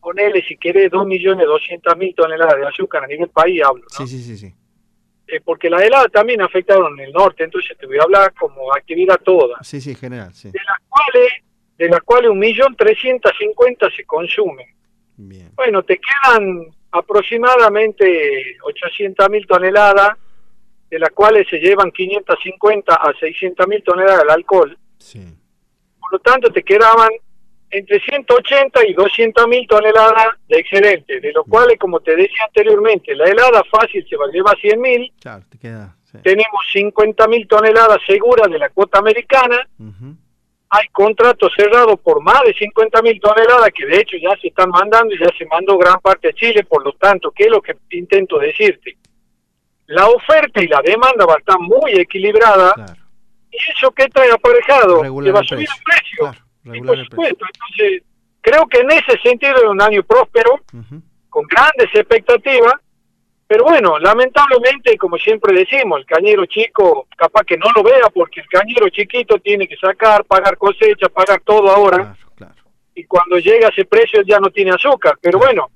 ponele 0.00 0.42
si 0.42 0.56
querés, 0.56 0.90
2.200.000 0.90 2.14
toneladas 2.14 2.56
de 2.56 2.66
azúcar 2.66 3.04
a 3.04 3.06
nivel 3.06 3.28
país, 3.28 3.62
hablo. 3.62 3.82
¿no? 3.82 4.06
Sí, 4.06 4.06
sí, 4.06 4.22
sí. 4.22 4.36
sí. 4.36 4.54
Eh, 5.28 5.40
porque 5.44 5.70
las 5.70 5.82
heladas 5.82 6.10
también 6.12 6.42
afectaron 6.42 6.98
en 6.98 7.06
el 7.06 7.12
norte, 7.12 7.44
entonces 7.44 7.76
te 7.78 7.86
voy 7.86 7.98
a 7.98 8.02
hablar 8.02 8.34
como 8.34 8.74
actividad 8.74 9.20
toda. 9.20 9.62
Sí, 9.62 9.80
sí, 9.80 9.94
general, 9.94 10.34
sí. 10.34 10.50
De 10.50 10.60
las 10.66 10.78
cuales 10.88 11.32
de 11.78 11.88
las 11.88 12.00
cuales 12.02 12.30
1.350.000 12.30 13.96
se 13.96 14.04
consumen. 14.04 14.66
Bueno, 15.54 15.82
te 15.82 15.98
quedan 15.98 16.66
aproximadamente 16.92 18.56
800.000 18.60 19.46
toneladas, 19.46 20.16
de 20.90 20.98
las 20.98 21.10
cuales 21.10 21.48
se 21.48 21.58
llevan 21.58 21.90
550 21.90 22.94
a 22.94 23.12
600.000 23.14 23.84
toneladas 23.84 24.24
de 24.24 24.32
alcohol. 24.32 24.78
Por 26.00 26.12
lo 26.12 26.18
tanto, 26.20 26.52
te 26.52 26.62
quedaban 26.62 27.10
entre 27.72 28.00
180 28.00 28.86
y 28.86 28.94
200.000 28.94 29.66
toneladas 29.66 30.28
de 30.46 30.58
excedente, 30.58 31.20
de 31.20 31.32
los 31.32 31.46
cuales, 31.46 31.78
como 31.78 32.00
te 32.00 32.14
decía 32.14 32.44
anteriormente, 32.46 33.14
la 33.14 33.24
helada 33.24 33.62
fácil 33.70 34.06
se 34.08 34.16
lleva 34.30 34.52
100.000. 34.52 35.12
Claro, 35.20 35.44
te 35.48 35.58
queda, 35.58 35.96
Tenemos 36.22 36.62
50.000 36.74 37.48
toneladas 37.48 37.98
seguras 38.06 38.50
de 38.50 38.58
la 38.58 38.68
cuota 38.68 38.98
americana. 38.98 39.66
Hay 40.74 40.88
contratos 40.88 41.52
cerrados 41.56 41.98
por 42.00 42.22
más 42.22 42.40
de 42.46 42.54
50 42.54 43.02
mil 43.02 43.20
toneladas 43.20 43.68
que 43.74 43.84
de 43.84 44.00
hecho 44.00 44.16
ya 44.16 44.34
se 44.40 44.48
están 44.48 44.70
mandando 44.70 45.14
y 45.14 45.18
ya 45.18 45.28
se 45.36 45.44
mandó 45.44 45.76
gran 45.76 46.00
parte 46.00 46.30
a 46.30 46.32
Chile, 46.32 46.64
por 46.64 46.82
lo 46.82 46.94
tanto, 46.94 47.30
¿qué 47.30 47.44
es 47.44 47.50
lo 47.50 47.60
que 47.60 47.76
intento 47.90 48.38
decirte? 48.38 48.96
La 49.88 50.06
oferta 50.06 50.62
y 50.62 50.68
la 50.68 50.80
demanda 50.80 51.26
va 51.26 51.34
a 51.34 51.38
estar 51.38 51.58
muy 51.58 51.92
equilibrada 51.92 52.72
y 53.52 53.70
eso 53.70 53.90
que 53.92 54.08
trae 54.08 54.30
aparejado 54.32 55.02
que 55.02 55.30
va 55.30 55.40
a 55.40 55.44
subir 55.44 55.68
el 55.68 55.84
precio. 55.84 56.42
y 56.64 56.80
por 56.80 57.04
supuesto, 57.04 57.44
entonces 57.52 58.02
creo 58.40 58.66
que 58.66 58.80
en 58.80 58.90
ese 58.90 59.18
sentido 59.22 59.56
es 59.56 59.64
un 59.64 59.80
año 59.80 60.02
próspero, 60.02 60.60
con 61.28 61.46
grandes 61.46 61.94
expectativas, 61.94 62.74
pero 63.46 63.64
bueno, 63.64 63.98
lamentablemente, 63.98 64.96
como 64.96 65.18
siempre 65.18 65.54
decimos, 65.54 66.00
el 66.00 66.06
cañero 66.06 66.46
chico 66.46 67.06
capaz 67.16 67.44
que 67.44 67.58
no 67.58 67.66
lo 67.76 67.82
vea 67.82 68.08
porque 68.12 68.40
el 68.40 68.46
cañero 68.48 68.88
chiquito 68.88 69.38
tiene 69.38 69.68
que 69.68 69.76
sacar, 69.76 70.24
pagar 70.24 70.56
cosecha, 70.56 71.08
pagar 71.10 71.40
todo 71.42 71.70
ahora. 71.70 72.16
Y 72.94 73.04
cuando 73.04 73.38
llega 73.38 73.68
ese 73.68 73.84
precio 73.84 74.22
ya 74.22 74.38
no 74.38 74.50
tiene 74.50 74.70
azúcar. 74.70 75.18
Pero 75.20 75.38
bueno, 75.38 75.70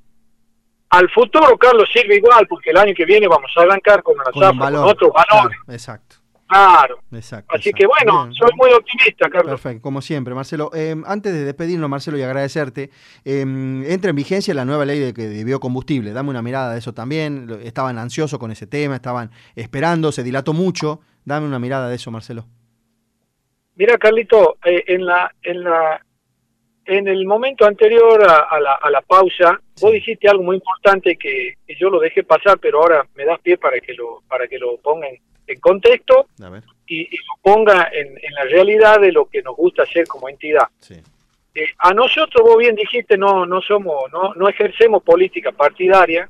al 0.89 1.11
futuro, 1.11 1.57
Carlos, 1.59 1.89
sirve 1.93 2.17
igual 2.17 2.47
porque 2.47 2.71
el 2.71 2.79
año 2.79 2.95
que 2.95 3.05
viene 3.05 3.29
vamos 3.29 3.51
a 3.57 3.63
arrancar 3.63 4.03
con, 4.03 4.17
con, 4.17 4.59
con 4.59 4.75
otros 4.77 5.11
valores. 5.13 5.59
exacto. 5.69 6.17
Claro. 6.49 7.01
Exacto. 7.13 7.55
Así 7.55 7.73
que 7.73 7.87
bueno, 7.87 8.33
soy 8.33 8.51
muy 8.57 8.73
optimista, 8.73 9.29
Carlos. 9.29 9.61
Perfecto, 9.61 9.83
como 9.83 10.01
siempre, 10.01 10.35
Marcelo. 10.35 10.71
Eh, 10.75 10.95
antes 11.07 11.33
de 11.33 11.45
despedirnos, 11.45 11.91
Marcelo, 11.91 12.19
y 12.19 12.23
agradecerte, 12.23 12.91
eh, 13.25 13.41
entra 13.41 14.11
en 14.11 14.17
vigencia 14.17 14.55
la 14.55 14.65
nueva 14.65 14.85
ley 14.85 14.99
de, 14.99 15.13
de 15.13 15.45
biocombustible. 15.45 16.13
Dame 16.13 16.31
una 16.31 16.43
mirada 16.43 16.73
de 16.73 16.79
eso 16.79 16.95
también. 16.95 17.49
Estaban 17.63 17.99
ansiosos 17.99 18.39
con 18.39 18.51
ese 18.51 18.67
tema, 18.67 18.97
estaban 18.97 19.31
esperando, 19.57 20.13
se 20.13 20.23
dilató 20.23 20.53
mucho. 20.53 21.01
Dame 21.25 21.47
una 21.47 21.59
mirada 21.59 21.89
de 21.89 21.97
eso, 21.97 22.11
Marcelo. 22.11 22.47
Mira, 23.75 23.99
Carlito, 23.99 24.57
eh, 24.65 24.85
en 24.87 25.05
la 25.05 25.35
en 25.43 25.65
la 25.65 26.01
en 26.87 27.09
el 27.09 27.27
momento 27.27 27.67
anterior 27.67 28.23
a, 28.23 28.61
la, 28.61 28.75
a 28.75 28.91
la, 28.91 29.03
pausa, 29.03 29.61
vos 29.81 29.93
dijiste 29.93 30.29
algo 30.29 30.45
muy 30.45 30.57
importante 30.57 31.17
que, 31.17 31.55
que, 31.67 31.75
yo 31.75 31.91
lo 31.91 31.99
dejé 31.99 32.23
pasar, 32.23 32.59
pero 32.61 32.81
ahora 32.81 33.05
me 33.17 33.25
das 33.25 33.41
pie 33.41 33.59
para 33.59 33.81
que 33.81 33.93
lo 33.93 34.23
para 34.29 34.47
que 34.47 34.57
lo 34.57 34.77
pongan 34.79 35.11
en 35.47 35.61
contexto 35.61 36.27
y, 36.87 37.17
lo 37.17 37.35
ponga 37.43 37.91
en, 37.93 38.15
la 38.33 38.45
realidad 38.45 39.01
de 39.01 39.13
lo 39.13 39.27
que 39.27 39.43
nos 39.43 39.57
gusta 39.57 39.83
hacer 39.83 40.07
como 40.07 40.29
entidad. 40.29 40.69
Eh, 41.55 41.69
a 41.79 41.95
nosotros, 41.95 42.47
vos 42.47 42.59
bien 42.59 42.75
dijiste, 42.75 43.17
no, 43.17 43.47
no 43.47 43.61
somos, 43.63 44.13
no, 44.13 44.35
no 44.35 44.49
ejercemos 44.49 45.03
política 45.03 45.53
partidaria, 45.53 46.29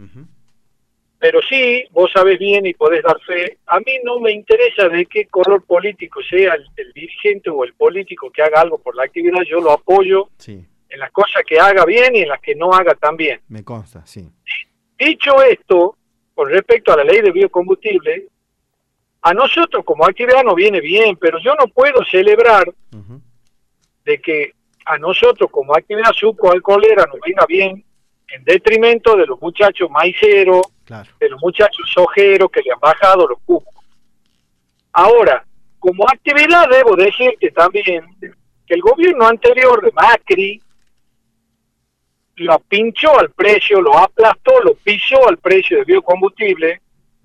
pero 1.18 1.40
sí, 1.42 1.84
vos 1.90 2.10
sabés 2.12 2.38
bien 2.38 2.66
y 2.66 2.74
podés 2.74 3.02
dar 3.02 3.18
fe, 3.22 3.58
a 3.66 3.80
mí 3.80 3.98
no 4.04 4.20
me 4.20 4.32
interesa 4.32 4.88
de 4.88 5.06
qué 5.06 5.26
color 5.26 5.64
político 5.64 6.20
sea 6.22 6.54
el, 6.54 6.92
dirigente 6.92 7.50
o 7.50 7.64
el 7.64 7.74
político 7.74 8.30
que 8.30 8.42
haga 8.42 8.60
algo 8.60 8.78
por 8.78 8.94
la 8.94 9.04
actividad, 9.04 9.42
yo 9.42 9.60
lo 9.60 9.72
apoyo 9.72 10.28
en 10.46 11.00
las 11.00 11.10
cosas 11.10 11.42
que 11.46 11.58
haga 11.58 11.84
bien 11.84 12.14
y 12.14 12.20
en 12.20 12.28
las 12.28 12.40
que 12.40 12.54
no 12.54 12.72
haga 12.72 12.94
tan 12.94 13.16
bien. 13.16 13.40
Me 13.48 13.64
consta, 13.64 14.06
sí. 14.06 14.28
Dicho 14.98 15.42
esto, 15.42 15.96
con 16.34 16.50
respecto 16.50 16.92
a 16.92 16.98
la 16.98 17.04
ley 17.04 17.20
de 17.22 17.32
biocombustible, 17.32 18.28
a 19.26 19.34
nosotros 19.34 19.84
como 19.84 20.06
actividad 20.06 20.44
nos 20.44 20.54
viene 20.54 20.80
bien, 20.80 21.16
pero 21.16 21.40
yo 21.40 21.52
no 21.56 21.66
puedo 21.66 22.04
celebrar 22.04 22.72
de 24.04 24.20
que 24.20 24.52
a 24.84 24.98
nosotros 24.98 25.50
como 25.50 25.74
actividad 25.74 26.12
suco-alcoholera 26.12 27.06
nos 27.06 27.18
venga 27.26 27.44
bien 27.44 27.84
en 28.28 28.44
detrimento 28.44 29.16
de 29.16 29.26
los 29.26 29.40
muchachos 29.42 29.90
maiceros, 29.90 30.62
de 31.18 31.28
los 31.28 31.40
muchachos 31.40 31.90
sojeros 31.92 32.48
que 32.52 32.62
le 32.62 32.70
han 32.70 32.78
bajado 32.78 33.26
los 33.26 33.40
cupos. 33.44 33.74
Ahora, 34.92 35.44
como 35.80 36.08
actividad 36.08 36.68
debo 36.70 36.94
decirte 36.94 37.50
también 37.50 38.04
que 38.20 38.74
el 38.74 38.80
gobierno 38.80 39.26
anterior 39.26 39.84
de 39.84 39.90
Macri 39.90 40.62
lo 42.36 42.60
pinchó 42.60 43.18
al 43.18 43.30
precio, 43.30 43.80
lo 43.80 43.98
aplastó, 43.98 44.60
lo 44.62 44.74
pisó 44.74 45.28
al 45.28 45.38
precio 45.38 45.78
de 45.78 45.84
biocombustible, 45.84 46.80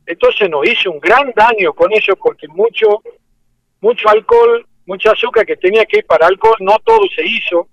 entonces 0.05 0.49
nos 0.49 0.67
hizo 0.67 0.91
un 0.91 0.99
gran 0.99 1.31
daño 1.35 1.73
con 1.73 1.91
eso 1.93 2.15
porque 2.15 2.47
mucho, 2.47 3.01
mucho 3.79 4.09
alcohol, 4.09 4.65
mucha 4.85 5.11
azúcar 5.11 5.45
que 5.45 5.57
tenía 5.57 5.85
que 5.85 5.99
ir 5.99 6.05
para 6.05 6.27
alcohol, 6.27 6.57
no 6.59 6.77
todo 6.83 7.01
se 7.15 7.25
hizo. 7.25 7.67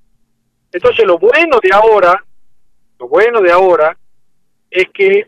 Entonces 0.73 1.07
lo 1.07 1.19
bueno 1.19 1.59
de 1.63 1.71
ahora, 1.73 2.23
lo 2.99 3.09
bueno 3.09 3.41
de 3.41 3.51
ahora 3.51 3.97
es 4.71 4.87
que 4.93 5.27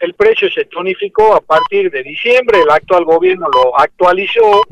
el 0.00 0.14
precio 0.14 0.50
se 0.50 0.64
tonificó 0.66 1.34
a 1.34 1.40
partir 1.40 1.90
de 1.90 2.02
diciembre, 2.02 2.60
el 2.60 2.70
actual 2.70 3.04
gobierno 3.04 3.48
lo 3.50 3.78
actualizó. 3.78 4.62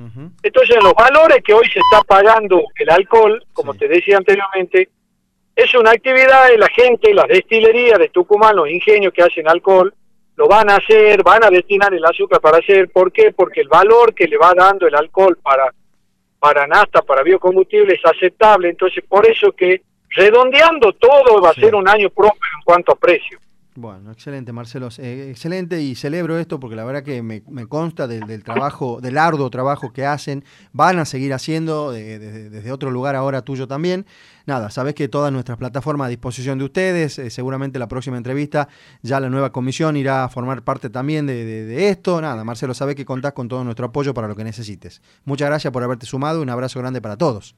Entonces 0.43 0.77
los 0.83 0.95
valores 0.95 1.39
que 1.45 1.55
hoy 1.55 1.67
se 1.67 1.79
está 1.79 2.03
pagando 2.07 2.63
el 2.77 2.91
alcohol, 2.91 3.43
como 3.53 3.75
te 3.75 3.89
decía 3.89 4.19
anteriormente, 4.19 4.91
es 5.55 5.75
una 5.75 5.93
actividad 5.93 6.49
de 6.49 6.59
la 6.59 6.69
gente, 6.69 7.15
las 7.15 7.29
destilerías 7.29 7.99
de 7.99 8.09
Tucumán, 8.09 8.57
los 8.57 8.69
ingenios 8.69 9.13
que 9.13 9.23
hacen 9.23 9.49
alcohol, 9.49 9.95
lo 10.43 10.49
van 10.49 10.69
a 10.71 10.77
hacer, 10.77 11.23
van 11.23 11.45
a 11.45 11.51
destinar 11.51 11.95
el 11.95 12.05
azúcar 12.05 12.41
para 12.41 12.59
hacer. 12.59 12.91
¿Por 12.91 13.13
qué? 13.13 13.31
Porque 13.31 13.61
el 13.61 13.69
valor 13.69 14.13
que 14.13 14.27
le 14.27 14.37
va 14.37 14.53
dando 14.57 14.89
el 14.89 14.95
alcohol 14.97 15.39
para 15.41 15.73
para 16.41 16.67
nafta, 16.67 17.03
para 17.03 17.23
biocombustible 17.23 17.95
es 17.95 18.05
aceptable, 18.05 18.71
entonces 18.71 19.05
por 19.09 19.25
eso 19.25 19.53
que 19.53 19.83
redondeando 20.11 20.93
todo 20.95 21.41
va 21.41 21.51
a 21.51 21.55
ser 21.55 21.77
un 21.77 21.89
año 21.89 22.11
próspero 22.11 22.51
en 22.59 22.65
cuanto 22.65 22.91
a 22.91 22.97
precio. 22.97 23.39
Bueno, 23.75 24.13
excelente, 24.13 24.53
Marcelo. 24.53 24.89
Eh, 24.99 25.29
excelente 25.31 25.81
y 25.81 25.95
celebro 25.95 26.37
esto 26.37 26.61
porque 26.61 26.77
la 26.77 26.85
verdad 26.85 27.03
que 27.03 27.23
me, 27.23 27.43
consta 27.69 28.07
del, 28.07 28.45
trabajo, 28.45 29.01
del 29.01 29.17
arduo 29.17 29.49
trabajo 29.49 29.95
que 29.95 30.05
hacen. 30.05 30.45
Van 30.73 30.99
a 30.99 31.07
seguir 31.07 31.33
haciendo 31.33 31.91
desde 31.91 32.71
otro 32.71 32.91
lugar 32.91 33.17
ahora 33.17 33.43
tuyo 33.43 33.67
también. 33.67 34.05
Nada, 34.45 34.69
sabes 34.71 34.95
que 34.95 35.09
todas 35.09 35.33
nuestras 35.33 35.57
plataformas 35.57 36.07
a 36.07 36.09
disposición 36.11 36.59
de 36.59 36.65
ustedes. 36.65 37.19
Eh, 37.19 37.31
seguramente 37.31 37.79
la 37.79 37.89
próxima 37.89 38.19
entrevista 38.19 38.69
ya 39.01 39.21
la 39.21 39.31
nueva 39.31 39.53
comisión 39.53 39.97
irá 39.97 40.25
a 40.25 40.29
formar 40.29 40.63
parte 40.63 40.91
también 40.91 41.27
de, 41.27 41.89
esto. 41.89 42.21
Nada, 42.21 42.45
Marcelo, 42.45 42.75
sabes 42.75 42.95
que 42.95 43.07
contás 43.07 43.33
con 43.33 43.49
todo 43.49 43.65
nuestro 43.65 43.87
apoyo 43.87 44.13
para 44.13 44.29
lo 44.29 44.37
que 44.37 44.45
necesites. 44.45 45.01
Muchas 45.25 45.49
gracias 45.49 45.73
por 45.73 45.83
haberte 45.83 46.05
sumado. 46.05 46.43
Un 46.43 46.51
abrazo 46.51 46.79
grande 46.79 47.01
para 47.01 47.17
todos. 47.17 47.57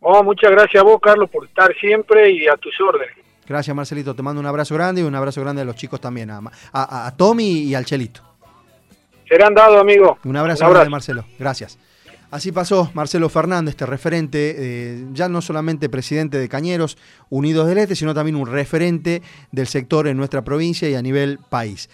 Oh, 0.00 0.22
muchas 0.22 0.50
gracias 0.50 0.82
a 0.82 0.84
vos, 0.84 1.00
Carlos, 1.00 1.30
por 1.30 1.46
estar 1.46 1.72
siempre 1.80 2.30
y 2.30 2.46
a 2.46 2.56
tus 2.56 2.78
órdenes. 2.80 3.21
Gracias, 3.46 3.74
Marcelito. 3.74 4.14
Te 4.14 4.22
mando 4.22 4.40
un 4.40 4.46
abrazo 4.46 4.74
grande 4.74 5.00
y 5.00 5.04
un 5.04 5.14
abrazo 5.14 5.40
grande 5.40 5.62
a 5.62 5.64
los 5.64 5.76
chicos 5.76 6.00
también, 6.00 6.30
a, 6.30 6.40
a, 6.72 7.10
Tommy 7.16 7.62
y 7.62 7.74
al 7.74 7.84
Chelito. 7.84 8.22
Serán 9.28 9.54
dados, 9.54 9.80
amigo. 9.80 10.18
Un 10.24 10.36
abrazo, 10.36 10.68
grande, 10.70 10.90
Marcelo. 10.90 11.24
Gracias. 11.38 11.78
Así 12.30 12.50
pasó 12.50 12.90
Marcelo 12.94 13.28
Fernández, 13.28 13.72
este 13.72 13.84
referente, 13.84 14.54
eh, 14.56 15.04
ya 15.12 15.28
no 15.28 15.42
solamente 15.42 15.90
presidente 15.90 16.38
de 16.38 16.48
Cañeros 16.48 16.96
Unidos 17.28 17.68
del 17.68 17.76
Este, 17.76 17.94
sino 17.94 18.14
también 18.14 18.36
un 18.36 18.46
referente 18.46 19.20
del 19.50 19.66
sector 19.66 20.08
en 20.08 20.16
nuestra 20.16 20.42
provincia 20.42 20.88
y 20.88 20.94
a 20.94 21.02
nivel 21.02 21.38
país. 21.50 21.90